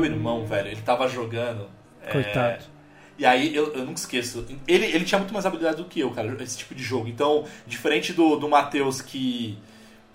[0.00, 1.68] Meu irmão, velho, ele tava jogando.
[2.04, 2.64] é, Coitado.
[3.18, 4.46] e aí, eu, eu nunca esqueço.
[4.66, 7.08] Ele, ele tinha muito mais habilidade do que eu, cara, esse tipo de jogo.
[7.08, 9.58] Então, diferente do, do Matheus, que,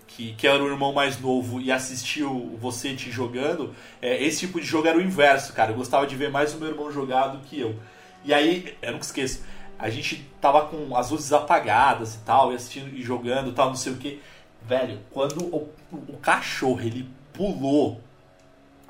[0.06, 4.60] que, que era o irmão mais novo e assistiu você te jogando, é, esse tipo
[4.60, 5.72] de jogo era o inverso, cara.
[5.72, 7.76] Eu gostava de ver mais o meu irmão jogar do que eu.
[8.24, 9.42] E aí, eu nunca esqueço,
[9.78, 13.68] a gente tava com as luzes apagadas e tal, e assistindo e jogando e tal,
[13.68, 14.20] não sei o que.
[14.62, 18.00] Velho, quando o, o cachorro ele pulou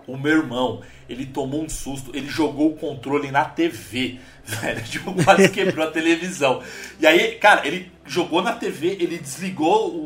[0.08, 5.12] o meu irmão, ele tomou um susto, ele jogou o controle na TV, velho, tipo,
[5.22, 6.62] quase quebrou a televisão.
[6.98, 9.98] E aí, cara, ele jogou na TV, ele desligou o,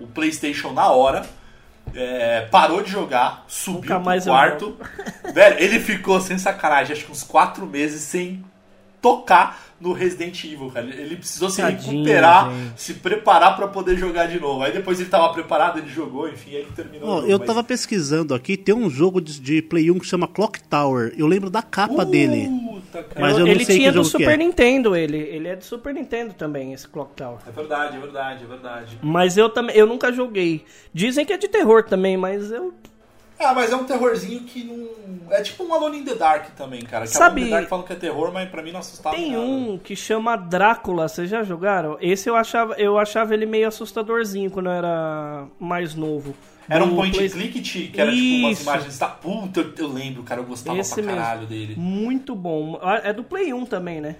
[0.00, 1.24] o- o PlayStation na hora,
[1.94, 4.02] é, parou de jogar, subiu Nunca pro
[4.32, 4.76] quarto.
[5.34, 8.44] Velho, ele ficou sem sacanagem, acho que uns quatro meses sem
[9.02, 10.86] tocar no Resident Evil, cara.
[10.86, 12.80] Ele precisou se Tadinho, recuperar, gente.
[12.80, 14.62] se preparar pra poder jogar de novo.
[14.62, 17.16] Aí depois ele tava preparado, ele jogou, enfim, ele terminou.
[17.20, 20.28] Jogo, eu mas- tava pesquisando aqui, tem um jogo de, de Play 1 que chama
[20.28, 21.14] Clock Tower.
[21.16, 22.48] Eu lembro da capa dele.
[22.48, 23.20] Puta, cara.
[23.20, 24.36] Mas eu não ele sei tinha que do Super é.
[24.36, 25.16] Nintendo, ele.
[25.16, 27.38] Ele é do Super Nintendo também, esse Clock Tower.
[27.46, 28.98] É verdade, é verdade, é verdade.
[29.02, 30.64] Mas eu também, eu nunca joguei.
[30.92, 32.74] Dizem que é de terror também, mas eu
[33.40, 34.88] Ah, mas é um terrorzinho que não.
[35.30, 37.04] É tipo um Alone in the Dark também, cara.
[37.06, 39.16] Que Sabe- Alone in the Dark falam que é terror, mas pra mim não assustava
[39.16, 39.42] tem nada.
[39.42, 41.96] um que chama Drácula, vocês já jogaram?
[42.00, 46.34] Esse eu achava, eu achava ele meio assustadorzinho quando eu era mais novo.
[46.68, 48.62] Era um point Play- click, que era tipo umas Isso.
[48.62, 51.18] imagens da puta, eu- eu lembro, cara, eu gostava Esse pra mesmo.
[51.20, 51.74] caralho dele.
[51.76, 52.78] Muito bom.
[52.82, 54.14] Ah, É do Play 1 também, né?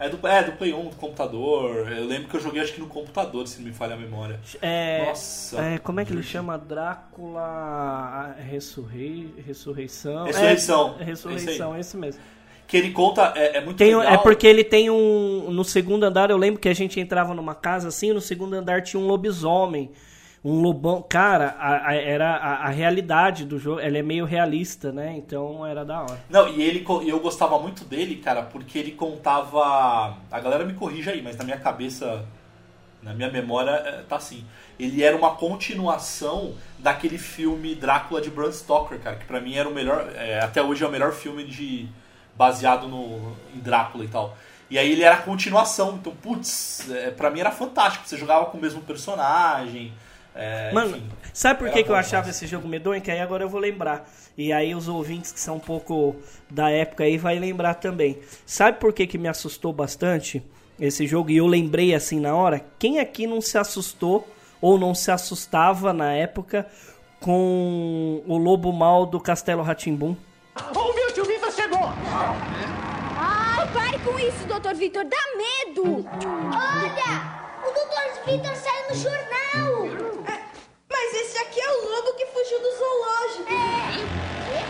[0.00, 1.92] É do, é do Play 1, do computador.
[1.92, 4.40] Eu lembro que eu joguei acho que no computador, se não me falha a memória.
[4.62, 5.60] É, Nossa.
[5.60, 6.56] é, como é que ele chama?
[6.56, 9.34] Drácula Ressurrei...
[9.46, 10.24] Ressurreição?
[10.24, 10.96] Ressurreição.
[10.98, 12.22] É, Ressurreição, esse mesmo.
[12.66, 14.14] Que ele conta, é, é muito Tem, legal.
[14.14, 15.50] é porque ele tem um.
[15.50, 18.82] No segundo andar, eu lembro que a gente entrava numa casa assim, no segundo andar
[18.82, 19.90] tinha um lobisomem.
[20.42, 21.02] Um lobão.
[21.06, 23.80] Cara, a- a- era a, a realidade do jogo.
[23.80, 25.14] Ele é meio realista, né?
[25.16, 26.18] Então era da hora.
[26.30, 30.16] Não, e ele eu gostava muito dele, cara, porque ele contava.
[30.30, 32.24] A galera me corrija aí, mas na minha cabeça,
[33.02, 34.44] na minha memória, é, tá assim.
[34.78, 39.68] Ele era uma continuação daquele filme Drácula de Bram Stoker, cara, que pra mim era
[39.68, 40.10] o melhor.
[40.16, 41.86] é, até hoje é o melhor filme de
[42.34, 44.34] baseado no em Drácula e tal.
[44.70, 48.06] E aí ele era a continuação, então, putz, é, pra mim era fantástico.
[48.08, 49.92] Você jogava com o mesmo personagem.
[50.34, 51.08] É, Mano, enfim.
[51.32, 53.00] sabe por que, que eu bom achava esse jogo medonho?
[53.00, 54.08] Que aí agora eu vou lembrar.
[54.36, 56.16] E aí os ouvintes que são um pouco
[56.48, 58.18] da época aí vai lembrar também.
[58.46, 60.42] Sabe por que, que me assustou bastante
[60.78, 61.30] esse jogo?
[61.30, 62.64] E eu lembrei assim na hora.
[62.78, 64.26] Quem aqui não se assustou
[64.60, 66.66] ou não se assustava na época
[67.18, 70.16] com o lobo mal do Castelo Ratimbum?
[70.74, 71.80] O meu tio Vitor chegou!
[73.18, 74.74] Ai, pare com isso, Dr.
[74.74, 76.06] Vitor, dá medo!
[76.52, 77.40] Olha!
[77.62, 78.30] O Dr.
[78.30, 80.19] Vitor saiu no jornal!
[81.42, 84.60] Aqui é o lobo que fugiu do zoológico.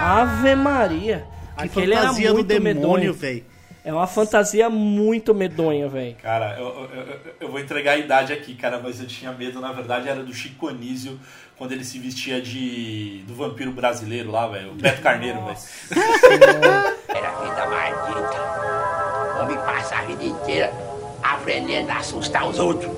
[0.00, 1.24] Ave Maria!
[1.56, 3.12] Que Aquele era fantasia do muito demônio, medonho.
[3.14, 3.44] velho.
[3.84, 6.16] É uma fantasia muito medonha, velho.
[6.16, 9.60] Cara, eu, eu- eu- eu vou entregar a idade aqui, cara, mas eu tinha medo,
[9.60, 11.20] na verdade, era do Chico Anísio,
[11.56, 13.22] quando ele se vestia de.
[13.26, 14.72] do vampiro brasileiro lá, velho.
[14.72, 15.56] O Beto Carneiro, velho.
[17.08, 19.42] Era vida maldita.
[19.42, 20.72] Homem passa a vida inteira
[21.22, 22.90] aprendendo a assustar os outros.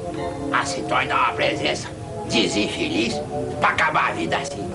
[0.53, 1.88] A se tornar uma presença
[2.29, 3.14] desinfeliz
[3.61, 4.69] pra acabar a vida assim.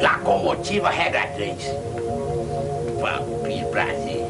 [0.00, 1.56] Locomotiva regra 3.
[3.00, 4.24] Vampiro brasileiro.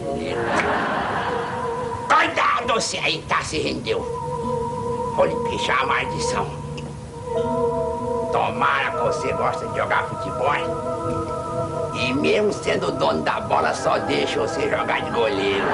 [2.09, 4.01] Cuidado, você aí tá se rendeu.
[5.17, 6.47] Vou lhe pichar a maldição.
[8.35, 10.51] Tomara que você gosta de jogar futebol.
[11.95, 15.65] E mesmo sendo o dono da bola, só deixa você jogar de goleiro.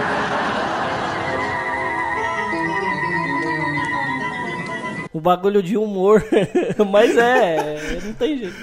[5.10, 6.22] O bagulho de humor.
[6.92, 8.54] Mas é, não tem jeito.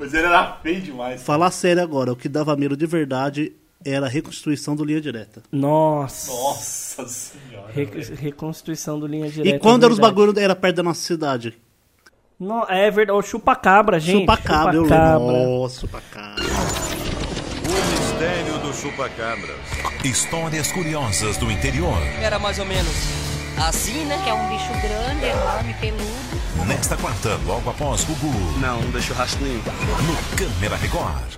[0.00, 1.22] Mas ele era feio demais.
[1.22, 3.52] Falar sério agora, o que dava medo de verdade
[3.84, 5.44] era a reconstrução do linha direta.
[5.52, 6.32] Nossa.
[6.32, 7.70] Nossa senhora.
[7.70, 8.16] Re- velho.
[8.16, 9.56] reconstrução do linha direta.
[9.56, 11.56] e quando é eram os bagulhos era perto da nossa cidade?
[12.38, 14.20] No- é verdade, o chupa-cabra, gente.
[14.20, 14.98] Chupacabra, eu lembro.
[14.98, 15.46] Chupa-cabra.
[15.46, 16.44] Nossa, chupacabra.
[17.64, 19.56] O mistério do chupacabras.
[20.04, 21.96] Histórias curiosas do interior.
[22.20, 22.92] Era mais ou menos
[23.66, 24.20] assim, né?
[24.24, 26.66] Que é um bicho grande, enorme, peludo.
[26.66, 28.58] Nesta quarta, logo após o Gugu.
[28.60, 29.58] Não, não deixou rastro nenhum.
[29.62, 31.36] No Câmera Record.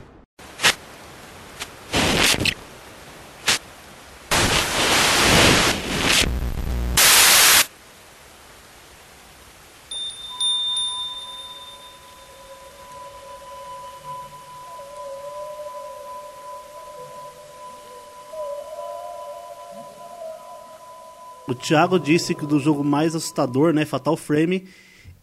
[21.48, 24.64] O Thiago disse que do jogo mais assustador, né, Fatal Frame.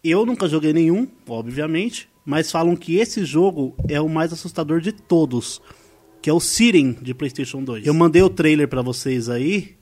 [0.04, 4.92] Eu nunca joguei nenhum, obviamente, mas falam que esse jogo é o mais assustador de
[4.92, 5.62] todos,
[6.22, 7.86] que é o Siren de PlayStation 2.
[7.86, 9.76] Eu mandei o trailer pra vocês aí,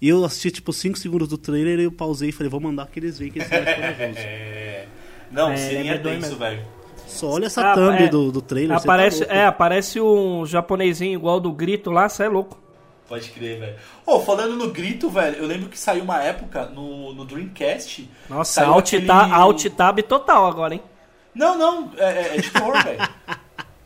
[0.00, 2.86] e eu assisti tipo 5 segundos do trailer e eu pausei e falei, vou mandar
[2.88, 4.18] que eles veem que esse é mais corajoso.
[4.18, 4.86] É...
[5.30, 6.62] Não, É, ele é doido tenso, velho.
[7.06, 8.08] Só olha essa Ah, thumb é.
[8.08, 8.76] do, do trailer.
[8.76, 9.32] tá Aparece, louco.
[9.34, 12.58] é, aparece um japonesinho igual do grito lá, você é louco.
[13.08, 13.76] Pode crer, velho.
[14.04, 18.10] Ô, falando no grito, velho, eu lembro que saiu uma época no, no Dreamcast.
[18.28, 20.82] Nossa, alt, aquele- ta- alt tab total agora, hein?
[21.34, 23.08] Não, não, é, é- é de terror, velho.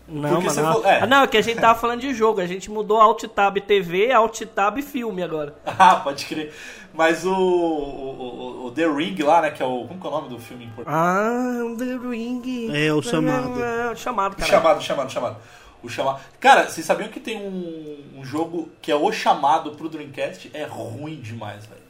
[0.08, 0.42] Não, mano.
[0.42, 0.50] não.
[0.52, 1.00] falou- é.
[1.02, 2.40] Ah, não, é que a gente tava falando de jogo.
[2.40, 5.54] A gente mudou alt tab TV, alt tab filme agora.
[5.78, 6.52] Ah, pode crer.
[6.92, 9.84] Mas o, o, o- The Ring lá, né, que é o...
[9.86, 10.96] Como que é o nome do filme em português?
[11.00, 12.70] Ah, The Ring.
[12.74, 13.62] É, o chamado.
[13.62, 14.50] É, o chamado, cara.
[14.50, 15.36] chamado, chamado, chamado.
[15.82, 16.20] O chamado.
[16.38, 20.50] Cara, vocês sabiam que tem um, um jogo que é o chamado pro Dreamcast?
[20.52, 21.80] É ruim demais, velho.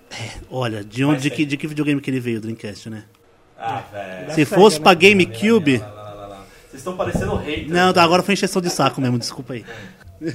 [0.51, 3.05] Olha, de onde de que, de que videogame que ele veio, o Dreamcast, né?
[3.59, 4.33] Ah, velho.
[4.35, 5.79] Se fosse pra GameCube.
[5.79, 7.69] Vocês estão parecendo hater.
[7.69, 9.65] Não, tá, agora foi encheção de saco mesmo, desculpa aí.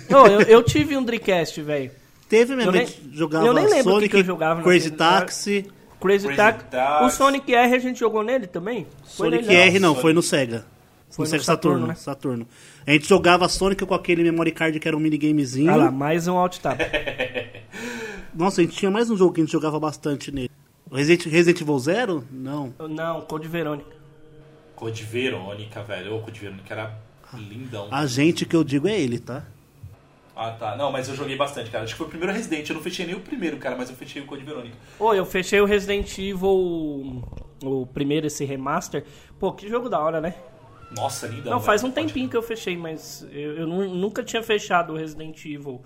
[0.09, 1.91] Não, eu, eu tive um Dreamcast, velho.
[2.27, 4.61] Teve mesmo, Eu a nem- gente jogava eu nem lembro que Sonic, que eu jogava
[4.63, 5.65] Crazy Taxi.
[6.01, 6.65] Crazy, Crazy Taxi.
[6.65, 7.03] Taxi.
[7.05, 8.85] O Sonic R a gente jogou nele também?
[9.15, 10.01] Foi Sonic nele, R não, Sonic.
[10.01, 10.65] foi no Sega.
[11.15, 11.95] Foi no Sega Saturno, Saturno, né?
[11.95, 12.47] Saturno.
[12.85, 15.71] A gente jogava Sonic com aquele memory card que era um minigamezinho.
[15.71, 16.77] Ah lá, mais um alt tab.
[18.35, 20.51] Nossa, a gente tinha mais um jogo que a gente jogava bastante nele.
[20.91, 22.23] Resident, Resident Evil Zero?
[22.29, 22.73] Não.
[22.89, 23.95] Não, Code Verônica.
[24.75, 26.17] Code Verônica, velho.
[26.17, 26.97] O Code Verônica era
[27.33, 27.87] lindão.
[27.91, 29.45] A gente que eu digo é ele, tá?
[30.35, 30.75] Ah, tá.
[30.75, 31.85] Não, mas eu joguei bastante, cara.
[31.85, 32.67] Acho que foi o primeiro Resident.
[32.67, 34.75] Eu não fechei nem o primeiro, cara, mas eu fechei o Code Verônica.
[34.99, 37.23] Ô, eu fechei o Resident Evil,
[37.63, 39.05] o primeiro, esse remaster.
[39.39, 40.35] Pô, que jogo da hora, né?
[40.95, 41.51] Nossa, lindão.
[41.53, 41.91] Não, faz velho.
[41.91, 45.81] um tempinho que eu fechei, mas eu, eu nu- nunca tinha fechado o Resident Evil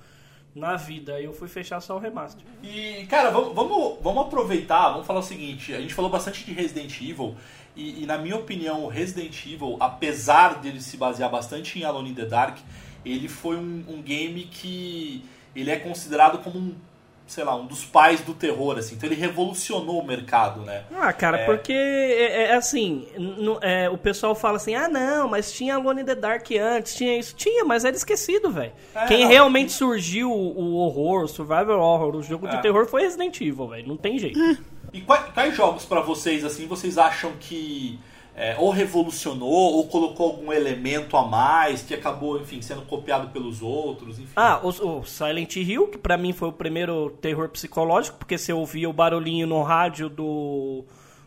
[0.56, 1.20] na vida.
[1.22, 2.44] Eu fui fechar só o remaster.
[2.64, 6.52] E, cara, vamos, vamos, vamos aproveitar, vamos falar o seguinte: a gente falou bastante de
[6.54, 7.36] Resident Evil,
[7.76, 12.10] e, e na minha opinião, o Resident Evil, apesar dele se basear bastante em Alone
[12.12, 12.58] in the Dark,
[13.06, 15.24] ele foi um, um game que
[15.56, 16.76] ele é considerado como um,
[17.30, 18.96] sei lá, um dos pais do terror, assim.
[18.96, 20.84] Então ele revolucionou o mercado, né?
[21.00, 21.46] Ah, cara, É.
[21.46, 26.02] porque é, é assim, n- é, o pessoal fala assim, ah não, mas tinha Alone
[26.02, 27.36] in the Dark antes, tinha isso.
[27.36, 28.72] Tinha, mas era esquecido, velho.
[28.96, 29.28] É, Quem não.
[29.30, 32.56] realmente surgiu o, horror, o survival horror, o jogo É.
[32.56, 33.88] de terror foi Resident Evil, velho.
[33.88, 34.40] Não tem jeito.
[34.92, 38.00] E quais, quais jogos pra vocês, assim, vocês acham que
[38.40, 43.62] é, ou revolucionou, ou colocou algum elemento a mais, que acabou, enfim, sendo copiado pelos
[43.62, 44.32] outros, enfim.
[44.34, 48.54] Ah, o, o Silent Hill, que pra mim foi o primeiro terror psicológico, porque você
[48.54, 50.86] ouvia o barulhinho no rádio do,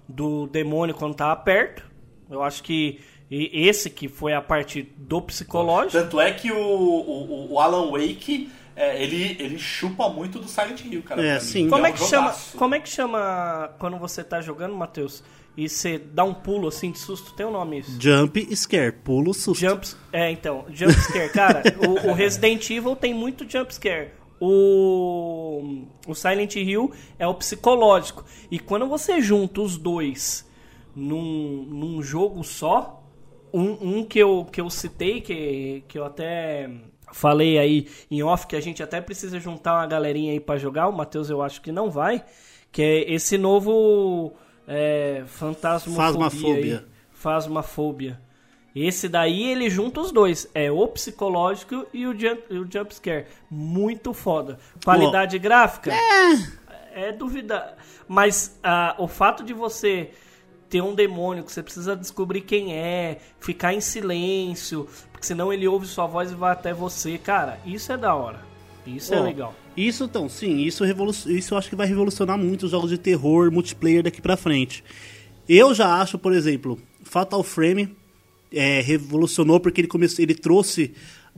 [0.09, 1.85] do demônio quando tava perto.
[2.31, 2.99] Eu acho que
[3.31, 5.93] e- esse que foi a parte do psicológico.
[5.93, 10.83] Tanto é que o, o, o Alan Wake, é, ele, ele chupa muito do Silent
[10.83, 11.23] Hill, cara.
[11.23, 11.69] É, sim.
[11.69, 12.29] Como um é que chama?
[12.29, 12.57] jogaço.
[12.57, 15.23] Como é que chama quando você tá jogando, Matheus?
[15.57, 17.35] E você dá um pulo assim de susto?
[17.35, 18.01] Tem um nome isso?
[18.01, 19.61] Jump Scare, pulo susto.
[19.61, 24.11] Jumps, é, então, jump scare, cara, o, o Resident Evil tem muito jump scare.
[24.41, 28.25] O, o Silent Hill é o psicológico.
[28.51, 30.51] E quando você junta os dois
[30.97, 33.05] num, num jogo só,
[33.53, 36.69] um, um que, eu, que eu citei, que, que eu até
[37.13, 40.89] falei aí em off, que a gente até precisa juntar uma galerinha aí pra jogar,
[40.89, 42.25] o Matheus eu acho que não vai,
[42.73, 44.35] que é esse novo
[44.73, 46.85] é, Fantasmofobia.
[47.11, 48.21] Phasmophobia.
[48.75, 50.49] Esse daí ele junta os dois.
[50.55, 53.27] É o psicológico e o jump, o jump scare.
[53.51, 54.59] Muito foda.
[54.83, 55.93] Qualidade gráfica?
[55.93, 57.09] É.
[57.09, 57.77] É duvidar.
[58.09, 60.11] Mas ah, o fato de você
[60.69, 65.69] ter um demônio que você precisa descobrir quem é, ficar em silêncio, porque senão ele
[65.69, 67.19] ouve sua voz e vai até você.
[67.19, 68.52] Cara, isso é da hora.
[68.87, 69.55] Isso é Ó, legal.
[69.77, 72.99] Isso, então, sim, isso, revolu isso eu acho que vai revolucionar muito os jogos de
[72.99, 74.83] terror multiplayer daqui pra frente.
[75.49, 77.95] Eu já acho, por exemplo, Fatal Frame
[78.53, 80.93] é, revolucionou porque ele, começou, ele trouxe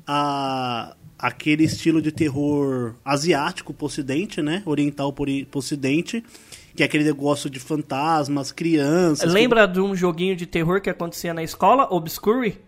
[0.07, 4.63] a, aquele estilo de terror asiático pro ocidente, né?
[4.67, 6.25] Oriental pro, pro ocidente,
[6.75, 9.33] que é aquele negócio de fantasmas, crianças.
[9.33, 12.59] Lembra de um joguinho de terror que acontecia na escola, Obscure?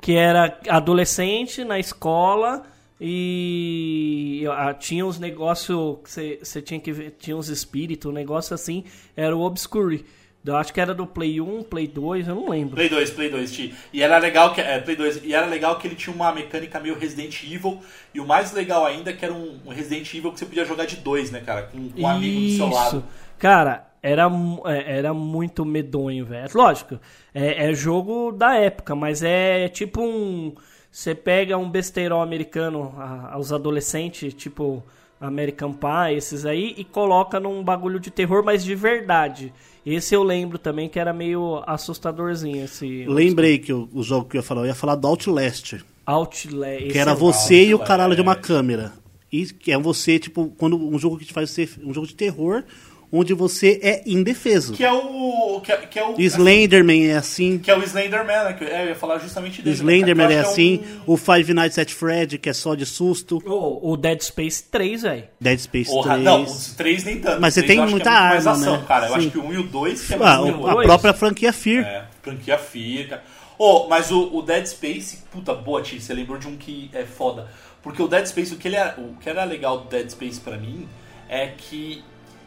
[0.00, 2.62] Que era adolescente na escola
[3.00, 8.54] e ah, tinha uns negócios que você tinha que ver, tinha uns espíritos, um negócio
[8.54, 8.84] assim,
[9.16, 10.04] era o Obscure.
[10.44, 12.74] Eu acho que era do Play 1, Play 2, eu não lembro.
[12.74, 13.74] Play 2, Play 2, Ti.
[13.92, 16.80] E era legal que é, Play 2, e era legal que ele tinha uma mecânica
[16.80, 17.78] meio Resident Evil,
[18.14, 20.86] e o mais legal ainda é que era um, Resident Evil que você podia jogar
[20.86, 23.04] de dois, né, cara, com, um amigo do seu lado.
[23.38, 24.30] Cara, era,
[24.66, 26.48] é, era muito medonho, velho.
[26.54, 26.98] Lógico,
[27.34, 30.54] é, é jogo da época, mas é tipo um.
[30.90, 34.82] Você pega um besteirão americano, a- aos adolescentes, tipo
[35.20, 39.52] American Pie, esses aí, e coloca num bagulho de terror, mas de verdade.
[39.84, 42.64] Esse eu lembro também que era meio assustadorzinho.
[42.64, 45.74] Esse Lembrei que o, o jogo que eu ia falar, eu ia falar do Outlast.
[46.06, 46.88] Outlast.
[46.90, 48.92] Que era você e o caralho de uma câmera.
[49.32, 52.14] E que é você, tipo, quando um jogo que te faz ser um jogo de
[52.14, 52.64] terror,
[53.12, 54.72] onde você é indefeso.
[54.72, 55.60] Que é o.
[55.62, 57.58] Que é, que é o Slenderman é assim.
[57.58, 58.52] Que é o Slenderman, né?
[58.52, 59.76] Que eu ia falar justamente dele.
[59.76, 60.34] Slenderman né?
[60.34, 60.80] é acho assim.
[60.84, 63.42] é O Five Nights at Fred, que é só de susto.
[63.44, 65.24] O, o Dead Space 3, velho.
[65.40, 66.24] Dead Space Porra, 3.
[66.24, 67.40] não, os três nem tanto.
[67.40, 68.84] Mas você tem muita é muito mais arma, ação, né?
[68.86, 69.06] cara.
[69.06, 69.18] Eu Sim.
[69.18, 71.52] acho que o 1 e o 2 que é Ah, mais o- a própria franquia
[71.52, 71.84] Fear.
[71.84, 73.22] É, franquia fica.
[73.58, 77.04] Oh, mas o, o Dead Space, puta, boa, Ti, você lembrou de um que é
[77.04, 77.48] foda.
[77.82, 80.40] Porque o Dead Space, o que, ele era, o que era legal do Dead Space
[80.40, 80.88] pra mim
[81.28, 82.02] é que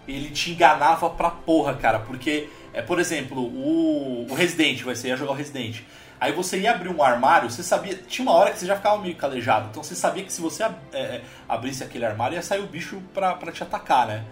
[0.07, 1.99] ele te enganava pra porra, cara.
[1.99, 5.81] Porque, é, por exemplo, o, o Resident, você ia jogar o Resident.
[6.19, 7.95] Aí você ia abrir um armário, você sabia.
[7.95, 9.67] Tinha uma hora que você já ficava meio calejado.
[9.69, 13.01] Então você sabia que se você é, é, abrisse aquele armário, ia sair o bicho
[13.13, 14.23] pra, pra te atacar, né?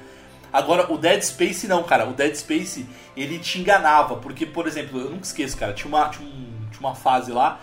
[0.54, 2.08] Agora, o Dead Space não, cara.
[2.08, 4.16] O Dead Space, ele te enganava.
[4.18, 5.74] Porque, por exemplo, eu nunca esqueço, cara.
[5.74, 7.60] Tinha uma, tinha, um- tinha uma fase lá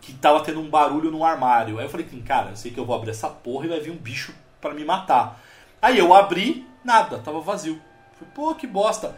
[0.00, 1.78] que tava tendo um barulho no armário.
[1.78, 3.90] Aí eu falei, cara, eu sei que eu vou abrir essa porra e vai vir
[3.90, 5.40] um bicho pra me matar.
[5.80, 7.80] Aí eu abri, nada, tava vazio.
[8.18, 9.16] Falei, pô, que bosta.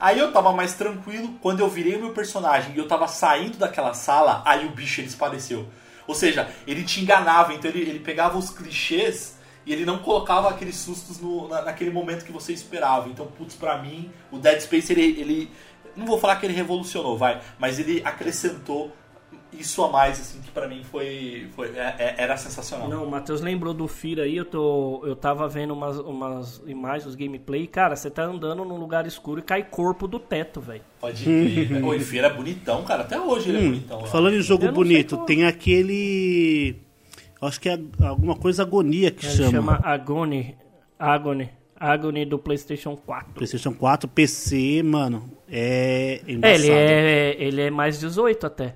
[0.00, 3.58] Aí eu tava mais tranquilo, quando eu virei o meu personagem e eu tava saindo
[3.58, 5.66] daquela sala, aí o bicho ele espareceu.
[6.06, 9.36] Ou seja, ele te enganava, então ele, ele pegava os clichês
[9.66, 13.08] e ele não colocava aqueles sustos no- na- naquele momento que você esperava.
[13.08, 15.52] Então, putz, pra mim, o Dead Space, ele, ele.
[15.96, 18.92] Não vou falar que ele revolucionou, vai, mas ele acrescentou
[19.52, 21.46] isso a mais, assim, que pra mim foi.
[21.56, 22.88] foi é- é- era sensacional.
[22.88, 27.06] Não, o Matheus lembrou do Fira aí, eu, tô, eu tava vendo umas, umas imagens,
[27.06, 27.66] os gameplay.
[27.66, 30.82] Cara, você tá andando num lugar escuro e cai corpo do teto, velho.
[31.00, 31.82] Pode crer.
[31.84, 33.02] O Enfeira é bonitão, cara.
[33.02, 34.00] Até hoje ele é Hum, bonitão.
[34.02, 34.06] lá.
[34.08, 36.76] falando em jogo bonito, qual- tem aquele.
[37.40, 39.50] Acho que é alguma coisa agonia que Ele chama.
[39.50, 40.56] chama Agony.
[40.98, 41.48] Agony.
[41.80, 43.32] Agony do PlayStation 4.
[43.34, 45.30] PlayStation 4, PC, mano.
[45.48, 46.64] É É, embaçado.
[46.64, 48.74] ele é, ele é mais 18 até.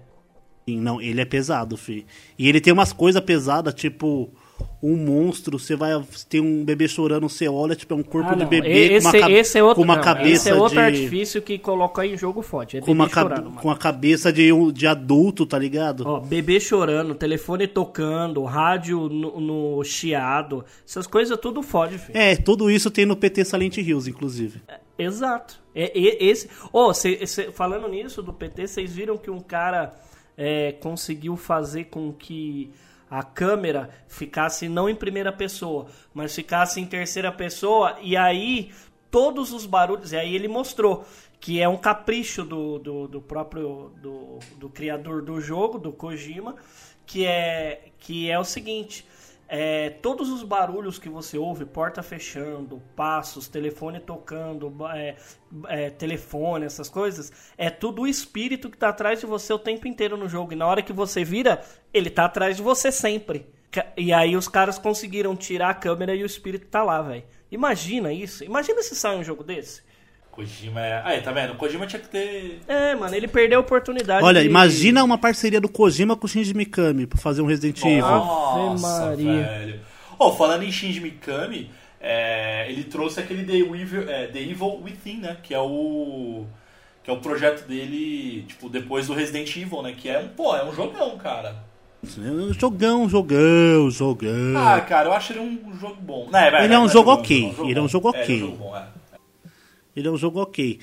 [0.66, 2.06] Não, ele é pesado, fi.
[2.38, 4.30] E ele tem umas coisas pesadas, tipo
[4.80, 5.90] um monstro, você vai
[6.28, 9.18] tem um bebê chorando, você olha, tipo é um corpo Ah, de bebê esse, com
[9.18, 12.06] uma, esse é outro, com uma não, cabeça esse é outro de artifício que coloca
[12.06, 12.76] em jogo forte.
[12.76, 16.04] É com uma, chorando, com a cabeça de, um- de adulto, tá ligado?
[16.06, 22.16] Ó, bebê chorando, telefone tocando, rádio no, no chiado, essas coisas tudo fode, filho.
[22.16, 24.62] É, tudo isso tem no PT Silent Hills, inclusive.
[24.96, 25.60] Exato.
[25.74, 29.92] É, e- esse, oh, cê- cê- falando nisso do PT, vocês viram que um cara
[30.36, 32.72] é, conseguiu fazer com que
[33.10, 38.72] a câmera ficasse não em primeira pessoa, mas ficasse em terceira pessoa, e aí
[39.10, 41.04] todos os barulhos, e aí ele mostrou
[41.38, 46.54] que é um capricho do, do, do próprio do, do criador do jogo, do Kojima,
[47.04, 49.04] que é, que é o seguinte.
[49.54, 55.14] É, todos os barulhos que você ouve, porta fechando, passos, telefone tocando, é,
[55.68, 59.86] é, telefone, essas coisas, é tudo o espírito que tá atrás de você o tempo
[59.86, 60.54] inteiro no jogo.
[60.54, 63.46] E na hora que você vira, ele tá atrás de você sempre.
[63.94, 67.24] E aí os caras conseguiram tirar a câmera e o espírito tá lá, velho.
[67.50, 68.42] Imagina isso.
[68.42, 69.82] Imagina se sai um jogo desse.
[70.32, 71.02] Kojima é.
[71.04, 71.52] Aí, tá vendo?
[71.52, 72.60] O Kojima tinha que ter.
[72.66, 76.28] É, mano, ele perdeu a oportunidade Olha, de- imagina uma parceria do Kojima com o
[76.28, 78.00] Shinji Mikami pra fazer um Resident Evil.
[78.00, 79.42] Nossa, Maria.
[79.42, 79.80] velho.
[80.18, 81.70] Oh, falando em Shinji Mikami,
[82.00, 85.36] é, ele trouxe aquele The Evil, é, The Evil Within, né?
[85.42, 86.44] Que é o.
[87.04, 89.94] Que é o projeto dele, tipo, depois do Resident Evil, né?
[89.96, 91.56] Que é um, pô, é um jogão, cara.
[92.58, 94.56] Jogão, jogão, jogão.
[94.56, 96.24] Ah, cara, eu acho ele um jogo bom.
[96.24, 97.54] Não, vai, Ele é um jogo ok.
[97.64, 98.34] Ele é um jogo É, ok.
[98.34, 98.84] ele é um jogo bom, é.
[99.94, 100.80] Ele é um jogo ok.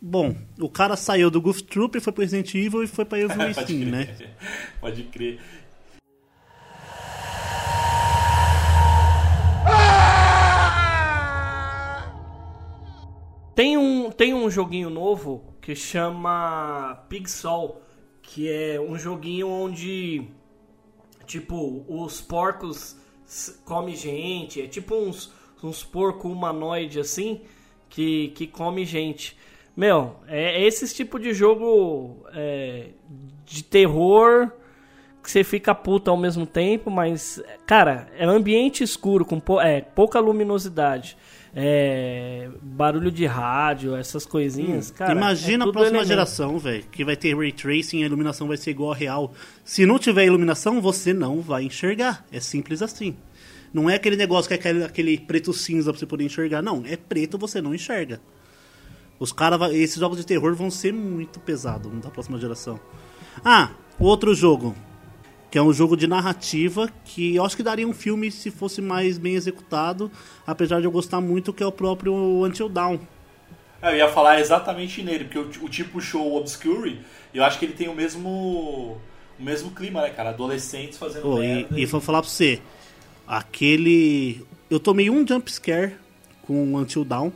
[0.00, 3.36] Bom, o cara saiu do Goof Troop, foi pro Resident Evil e foi pra Evil
[3.36, 3.90] Pode Within, crer.
[3.90, 4.34] né?
[4.80, 5.40] Pode crer.
[13.54, 17.80] Tem um, tem um joguinho novo que chama Pixel,
[18.22, 20.28] que é um joguinho onde,
[21.26, 22.96] tipo, os porcos
[23.64, 25.32] comem gente, é tipo uns,
[25.62, 27.40] uns porco humanoide assim,
[27.88, 29.36] que, que come gente.
[29.76, 32.86] Meu, é, é esse tipo de jogo é,
[33.46, 34.50] de terror
[35.22, 39.60] que você fica puto ao mesmo tempo, mas, cara, é um ambiente escuro, com pou-
[39.60, 41.16] é, pouca luminosidade.
[41.54, 45.12] É, barulho de rádio, essas coisinhas, cara.
[45.12, 46.08] Imagina é a próxima elemento.
[46.08, 49.32] geração, velho, que vai ter ray tracing, a iluminação vai ser igual a real.
[49.64, 52.24] Se não tiver iluminação, você não vai enxergar.
[52.30, 53.16] É simples assim.
[53.72, 56.62] Não é aquele negócio que é aquele, aquele preto cinza pra você poder enxergar.
[56.62, 58.20] Não, é preto, você não enxerga.
[59.18, 62.78] Os cara, esses jogos de terror vão ser muito pesados da próxima geração.
[63.44, 64.74] Ah, outro jogo.
[65.50, 68.82] que é um jogo de narrativa que eu acho que daria um filme se fosse
[68.82, 70.10] mais bem executado,
[70.46, 72.14] apesar de eu gostar muito, que é o próprio
[72.44, 72.98] Until Dawn.
[73.80, 77.00] Eu ia falar exatamente nele, porque o, o tipo show Obscure,
[77.32, 79.00] eu acho que ele tem o mesmo
[79.38, 80.30] o mesmo clima, né, cara?
[80.30, 82.60] Adolescentes fazendo Pô, e, e vou falar pra você,
[83.28, 84.42] aquele...
[84.70, 85.94] Eu tomei um jump scare
[86.42, 87.30] com o Until Dawn,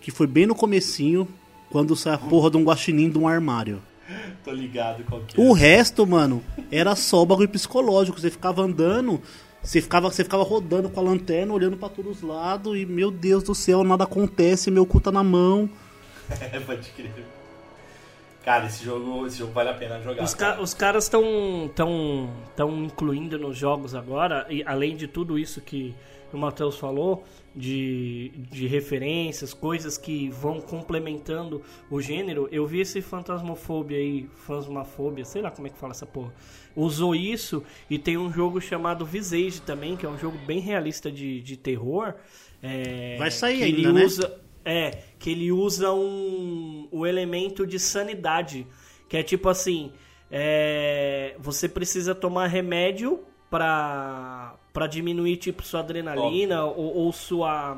[0.00, 1.28] que foi bem no comecinho,
[1.70, 3.80] quando sai a porra de um guaxinim de um armário.
[4.44, 5.44] Tô ligado qual que é.
[5.44, 8.18] O resto, mano, era só bagulho psicológico.
[8.18, 9.20] Você ficava andando,
[9.62, 13.10] você ficava, você ficava rodando com a lanterna, olhando pra todos os lados e, meu
[13.10, 15.68] Deus do céu, nada acontece, meu cu tá na mão.
[16.52, 17.10] É, pode crer.
[18.44, 20.22] Cara, esse jogo, esse jogo vale a pena jogar.
[20.24, 20.56] Os, cara.
[20.56, 25.60] ca- os caras estão tão, tão incluindo nos jogos agora, e além de tudo isso
[25.60, 25.94] que
[26.32, 27.24] o Matheus falou,
[27.54, 35.24] de, de referências, coisas que vão complementando o gênero, eu vi esse Fantasmofobia aí, Fantasmafobia,
[35.24, 36.32] sei lá como é que fala essa porra,
[36.76, 41.10] usou isso e tem um jogo chamado Visage também, que é um jogo bem realista
[41.10, 42.14] de, de terror.
[42.62, 44.04] é, Vai sair ainda, ele né?
[44.04, 48.66] usa é, que ele usa um, o elemento de sanidade.
[49.08, 49.92] Que é tipo assim:
[50.30, 57.76] é, você precisa tomar remédio pra, pra diminuir tipo sua adrenalina ou, ou sua,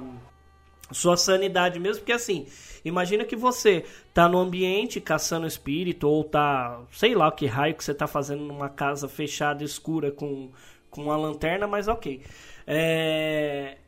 [0.91, 2.01] sua sanidade mesmo.
[2.01, 2.47] Porque assim,
[2.85, 7.75] imagina que você tá no ambiente caçando espírito ou tá, sei lá o que raio
[7.75, 10.51] que você tá fazendo numa casa fechada, escura, com,
[10.91, 12.23] com uma lanterna, mas ok.
[12.67, 13.79] É,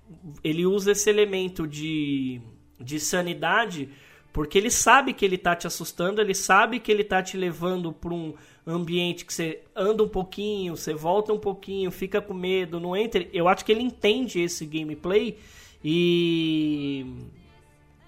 [0.42, 2.40] ele usa esse elemento de,
[2.80, 3.88] de sanidade
[4.32, 7.92] porque ele sabe que ele tá te assustando, ele sabe que ele tá te levando
[7.92, 8.32] para um
[8.66, 13.26] ambiente que você anda um pouquinho, você volta um pouquinho, fica com medo, não entra.
[13.32, 15.36] Eu acho que ele entende esse gameplay
[15.84, 17.04] e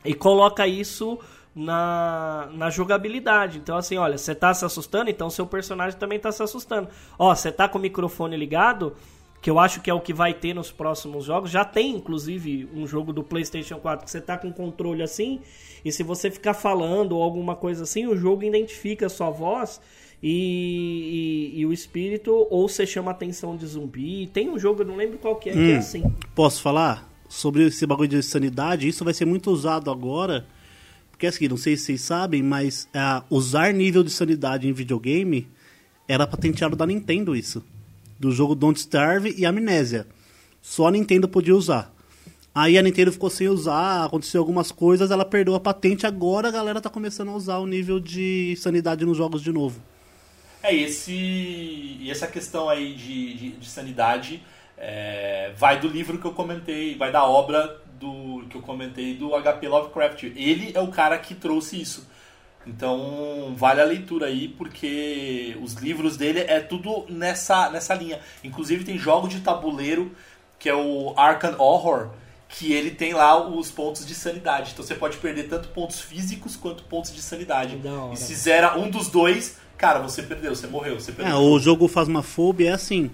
[0.03, 1.19] e coloca isso
[1.55, 3.59] na, na jogabilidade.
[3.59, 6.89] Então, assim, olha, você tá se assustando, então seu personagem também tá se assustando.
[7.19, 8.97] Ó, você tá com o microfone ligado,
[9.45, 11.51] que eu acho que é o que vai ter nos próximos jogos.
[11.51, 15.41] Já tem, inclusive, um jogo do PlayStation 4 que você tá com controle assim,
[15.85, 19.83] e se você ficar falando ou alguma coisa assim, o jogo identifica a sua voz.
[20.23, 24.27] E, e- e o espírito, ou você chama a atenção de zumbi.
[24.33, 26.03] Tem um jogo, eu não lembro qual que é, que é Hum, assim.
[26.35, 27.07] Posso falar?
[27.29, 30.47] Sobre esse bagulho de sanidade, isso vai ser muito usado agora.
[31.11, 35.47] Porque assim, não sei se vocês sabem, mas ah, usar nível de sanidade em videogame
[36.09, 37.63] era patenteado da Nintendo isso.
[38.25, 40.07] Do jogo Don't Starve e Amnésia.
[40.63, 41.93] Só a Nintendo podia usar.
[42.55, 46.51] Aí a Nintendo ficou sem usar, aconteceu algumas coisas, ela perdeu a patente, agora a
[46.51, 49.79] galera tá começando a usar o nível de sanidade nos jogos de novo.
[50.63, 54.43] É, esse, e essa questão aí de, de, de sanidade
[54.79, 59.33] é, vai do livro que eu comentei, vai da obra do que eu comentei do
[59.39, 60.23] HP Lovecraft.
[60.35, 62.09] Ele é o cara que trouxe isso.
[62.67, 68.21] Então vale a leitura aí, porque os livros dele é tudo nessa, nessa linha.
[68.43, 70.13] Inclusive tem jogo de tabuleiro,
[70.59, 72.11] que é o Arkham Horror,
[72.49, 74.71] que ele tem lá os pontos de sanidade.
[74.73, 77.79] Então você pode perder tanto pontos físicos quanto pontos de sanidade.
[78.13, 81.35] E se zera um dos dois, cara, você perdeu, você morreu, você perdeu.
[81.35, 83.11] É, o jogo Phasmophobia é assim.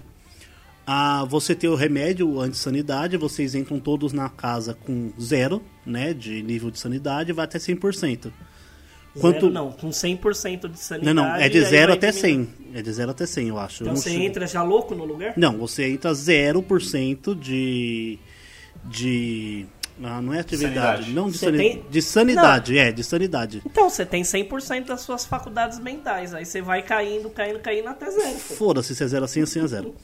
[0.85, 6.41] Ah, você tem o remédio anti-sanidade, vocês entram todos na casa com zero, né, de
[6.41, 8.31] nível de sanidade, vai até 100%.
[9.19, 11.13] Zero, não, com 100% de sanidade.
[11.13, 12.49] Não, não, é de aí 0 vai até diminuindo.
[12.71, 12.77] 100.
[12.79, 13.75] É de 0 até 100, eu acho.
[13.83, 15.33] Então Eu não você sei- entra já louco no lugar?
[15.35, 18.17] Não, você entra 0% de.
[18.85, 19.65] de.
[20.03, 20.73] Ah, não é atividade.
[21.03, 21.11] Sanidade.
[21.13, 21.69] Não, de sanidade.
[21.69, 23.61] tem- De sanidade, é, de sanidade.
[23.65, 26.33] Então, você tem 100% das suas faculdades mentais.
[26.33, 28.33] Aí você vai caindo, caindo, caindo até zero.
[28.33, 28.55] pô.
[28.55, 29.95] Foda-se se é 0 assim ou 100 a 0.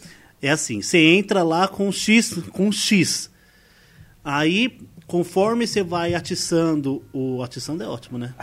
[0.42, 3.32] É assim, você entra lá com X, com X.
[4.24, 4.78] Aí,
[5.08, 7.42] conforme você vai atiçando o.
[7.42, 8.36] Atiçando é ótimo, né?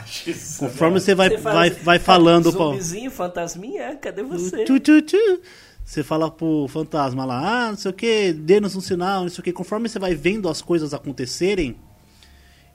[0.59, 2.53] Conforme você vai, faz- vai, vai falando.
[2.53, 4.65] pô, Zumbizinho, fantasminha, cadê você?
[4.65, 5.41] Tchu, tchu, tchu.
[5.85, 9.41] Você fala pro fantasma lá, ah, não sei o que, dê-nos um sinal, não sei
[9.41, 9.53] o que.
[9.53, 11.77] Conforme você vai vendo as coisas acontecerem,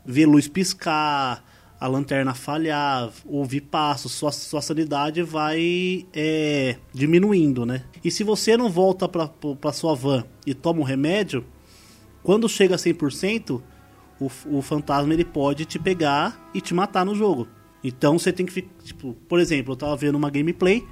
[0.05, 1.43] ver luz piscar,
[1.79, 7.83] a lanterna falhar, ouvir passos, sua, sua sanidade vai é, diminuindo, né?
[8.03, 11.43] E se você não volta pra, pra sua van e toma um remédio,
[12.21, 13.59] quando chega a 100%,
[14.19, 17.47] o, o fantasma ele pode te pegar e te matar no jogo.
[17.83, 20.85] Então você tem que ficar, tipo, por exemplo, eu tava vendo uma gameplay,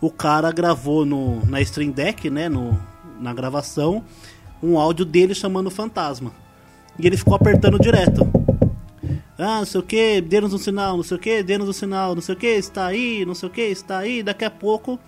[0.00, 2.80] o cara gravou no, na Stream Deck, né, no,
[3.20, 4.04] na gravação,
[4.62, 6.32] um áudio dele chamando o fantasma.
[6.98, 8.28] E ele ficou apertando direto.
[9.36, 12.14] Ah, não sei o que, dê-nos um sinal, não sei o que, dê-nos um sinal,
[12.14, 14.22] não sei o que, está aí, não sei o que, está aí.
[14.22, 14.98] Daqui a pouco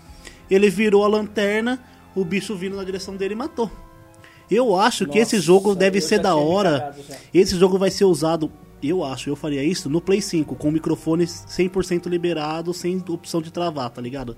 [0.51, 1.79] ele virou a lanterna,
[2.15, 3.71] o bicho vindo na direção dele e matou.
[4.53, 6.95] Eu acho que esse Nossa, jogo deve ser da hora.
[7.33, 8.51] Esse jogo vai ser usado
[8.83, 13.41] eu acho, eu faria isso no Play 5, com o microfone 100% liberado, sem opção
[13.41, 14.37] de travar, tá ligado?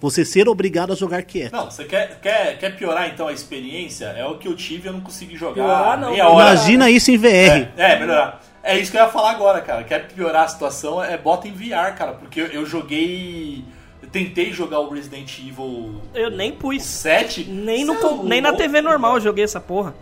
[0.00, 1.52] Você ser obrigado a jogar quieto.
[1.52, 4.06] Não, você quer, quer, quer piorar então a experiência?
[4.06, 5.54] É o que eu tive e eu não consegui jogar.
[5.54, 6.50] Piorar não, meia hora.
[6.50, 7.26] Imagina isso em VR.
[7.26, 8.40] É, é, melhorar.
[8.64, 9.84] É isso que eu ia falar agora, cara.
[9.84, 11.02] Quer piorar a situação?
[11.04, 12.14] É bota em VR, cara.
[12.14, 13.64] Porque eu, eu joguei.
[14.12, 16.82] Tentei jogar o Resident Evil Eu nem pus.
[16.82, 17.44] 7.
[17.44, 19.94] Nem, no, é nem na TV normal eu joguei essa porra.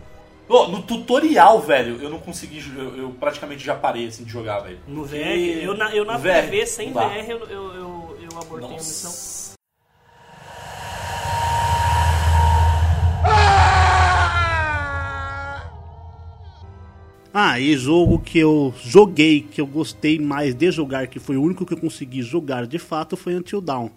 [0.49, 2.61] Ô, no tutorial, velho, eu não consegui.
[2.75, 4.79] Eu, eu praticamente já parei assim de jogar, velho.
[4.85, 5.63] No VR.
[5.63, 6.91] Eu na, eu na VR, TV sem.
[6.91, 9.09] VR eu, eu, eu, eu abortei a missão.
[9.09, 9.51] Nossa.
[17.33, 21.41] Ah, e jogo que eu joguei, que eu gostei mais de jogar, que foi o
[21.41, 23.89] único que eu consegui jogar de fato, foi Until Dawn.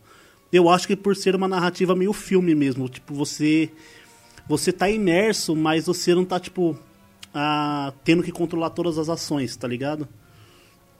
[0.53, 3.71] Eu acho que por ser uma narrativa meio filme mesmo, tipo, você
[4.47, 6.79] você tá imerso, mas você não tá, tipo,
[7.33, 10.07] ah, tendo que controlar todas as ações, tá ligado?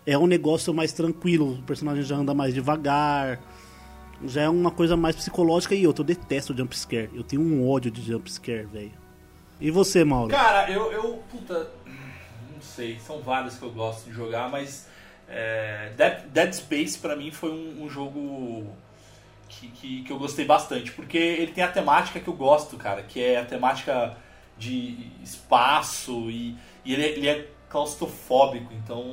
[0.07, 3.41] É um negócio mais tranquilo, o personagem já anda mais devagar,
[4.25, 7.11] já é uma coisa mais psicológica e outra, eu detesto jumpscare.
[7.15, 8.93] Eu tenho um ódio de jumpscare, velho.
[9.61, 10.31] E você, Mauro?
[10.31, 11.23] Cara, eu, eu.
[11.31, 11.71] Puta.
[11.87, 14.89] Não sei, são vários que eu gosto de jogar, mas.
[15.29, 18.67] é, Dead, Dead Space pra mim foi um, um jogo
[19.61, 23.03] que, que, que eu gostei bastante, porque ele tem a temática que eu gosto, cara,
[23.03, 24.17] que é a temática
[24.59, 29.05] de espaço e, e ele, é- ele é claustrofóbico, então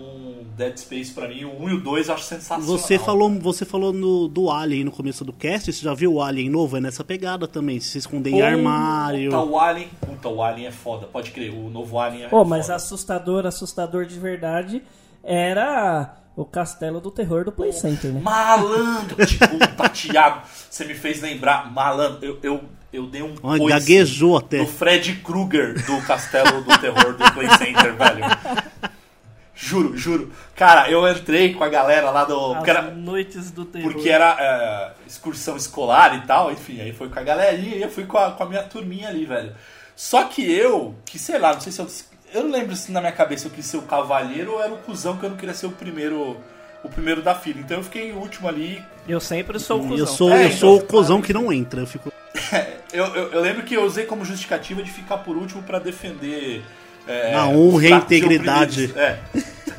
[0.56, 2.78] Dead Space pra mim, o 1 e o 2 eu acho sensacional.
[2.78, 6.22] Você falou, você falou no, do Alien no começo do cast, você já viu o
[6.22, 6.78] Alien novo?
[6.78, 9.32] É nessa pegada também, se esconder em armário.
[9.32, 12.46] Puta, o Alien, puta, o Alien é foda, pode crer, o novo Alien é Pô,
[12.46, 12.76] mas foda.
[12.76, 14.84] assustador, assustador de verdade
[15.24, 18.22] era o castelo do terror do Play Center, né?
[18.22, 22.64] Malandro, tipo, tá, Thiago, você me fez lembrar, malandro, eu, eu,
[22.94, 24.60] eu dei um Olha, gaguejou até.
[24.60, 28.26] do Fred Krueger do Castelo do Terror do Play Center, velho.
[29.54, 30.32] Juro, juro.
[30.56, 32.52] Cara, eu entrei com a galera lá do.
[32.52, 33.92] As porque era- noites do terror.
[33.92, 37.90] porque era é, excursão escolar e tal, enfim, aí foi com a galerinha e eu
[37.90, 39.54] fui com a, com a minha turminha ali, velho.
[39.96, 41.88] Só que eu, que sei lá, não sei se eu.
[42.34, 44.78] Eu não lembro se na minha cabeça eu quis ser o cavalheiro ou era o
[44.78, 46.38] cuzão que eu não queria ser o primeiro.
[46.84, 47.60] O primeiro da fila.
[47.60, 48.84] Então eu fiquei em último ali.
[49.08, 49.98] Eu sempre sou o cuzão.
[49.98, 51.82] eu sou, É, eu então, sou o cozão que não entra.
[51.82, 52.12] Eu fico...
[52.94, 56.62] Eu, eu, eu lembro que eu usei como justificativa de ficar por último pra defender.
[57.08, 58.94] é, A honra e a integridade.
[58.98, 59.18] É.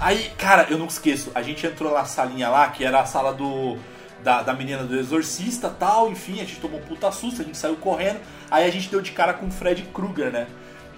[0.01, 1.31] Aí, cara, eu não esqueço.
[1.35, 3.77] A gente entrou na salinha lá, que era a sala do.
[4.25, 7.59] Da, da menina do exorcista tal, enfim, a gente tomou um puta susto, a gente
[7.59, 10.47] saiu correndo, aí a gente deu de cara com o Fred Krueger, né?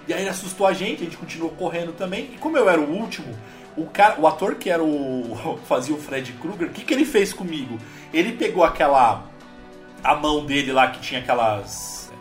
[0.07, 2.79] E aí ele assustou a gente, a gente continuou correndo também, e como eu era
[2.79, 3.35] o último,
[3.75, 5.59] o cara, o ator que era o.
[5.67, 7.77] fazia o Fred Krueger, o que, que ele fez comigo?
[8.13, 9.23] Ele pegou aquela.
[10.03, 12.11] a mão dele lá que tinha aquelas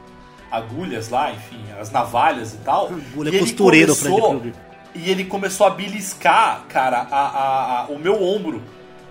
[0.50, 2.86] agulhas lá, enfim, as navalhas e tal.
[2.86, 4.54] Agulha e ele costureira, Fred começou- Krueger.
[4.94, 8.62] E ele começou a beliscar, cara, a, a- a- o meu ombro,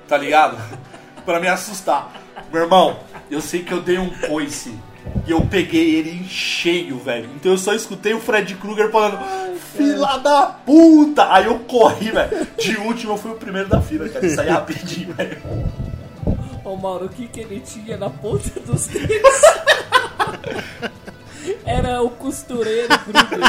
[0.08, 0.58] tá ligado?
[1.26, 2.10] pra me assustar.
[2.52, 3.00] Meu irmão,
[3.30, 4.74] eu sei que eu dei um coice.
[5.26, 7.30] E eu peguei ele em cheio, velho.
[7.36, 9.20] Então eu só escutei o Fred Krueger falando,
[9.76, 11.32] fila da puta!
[11.34, 12.48] Aí eu corri, velho.
[12.58, 14.30] De último eu fui o primeiro da fila, cara.
[14.30, 15.38] Saí rapidinho, velho.
[16.66, 19.42] Ô Mauro, o que, que ele tinha na ponta dos dedos?
[21.66, 23.40] Era o costureiro Kruger.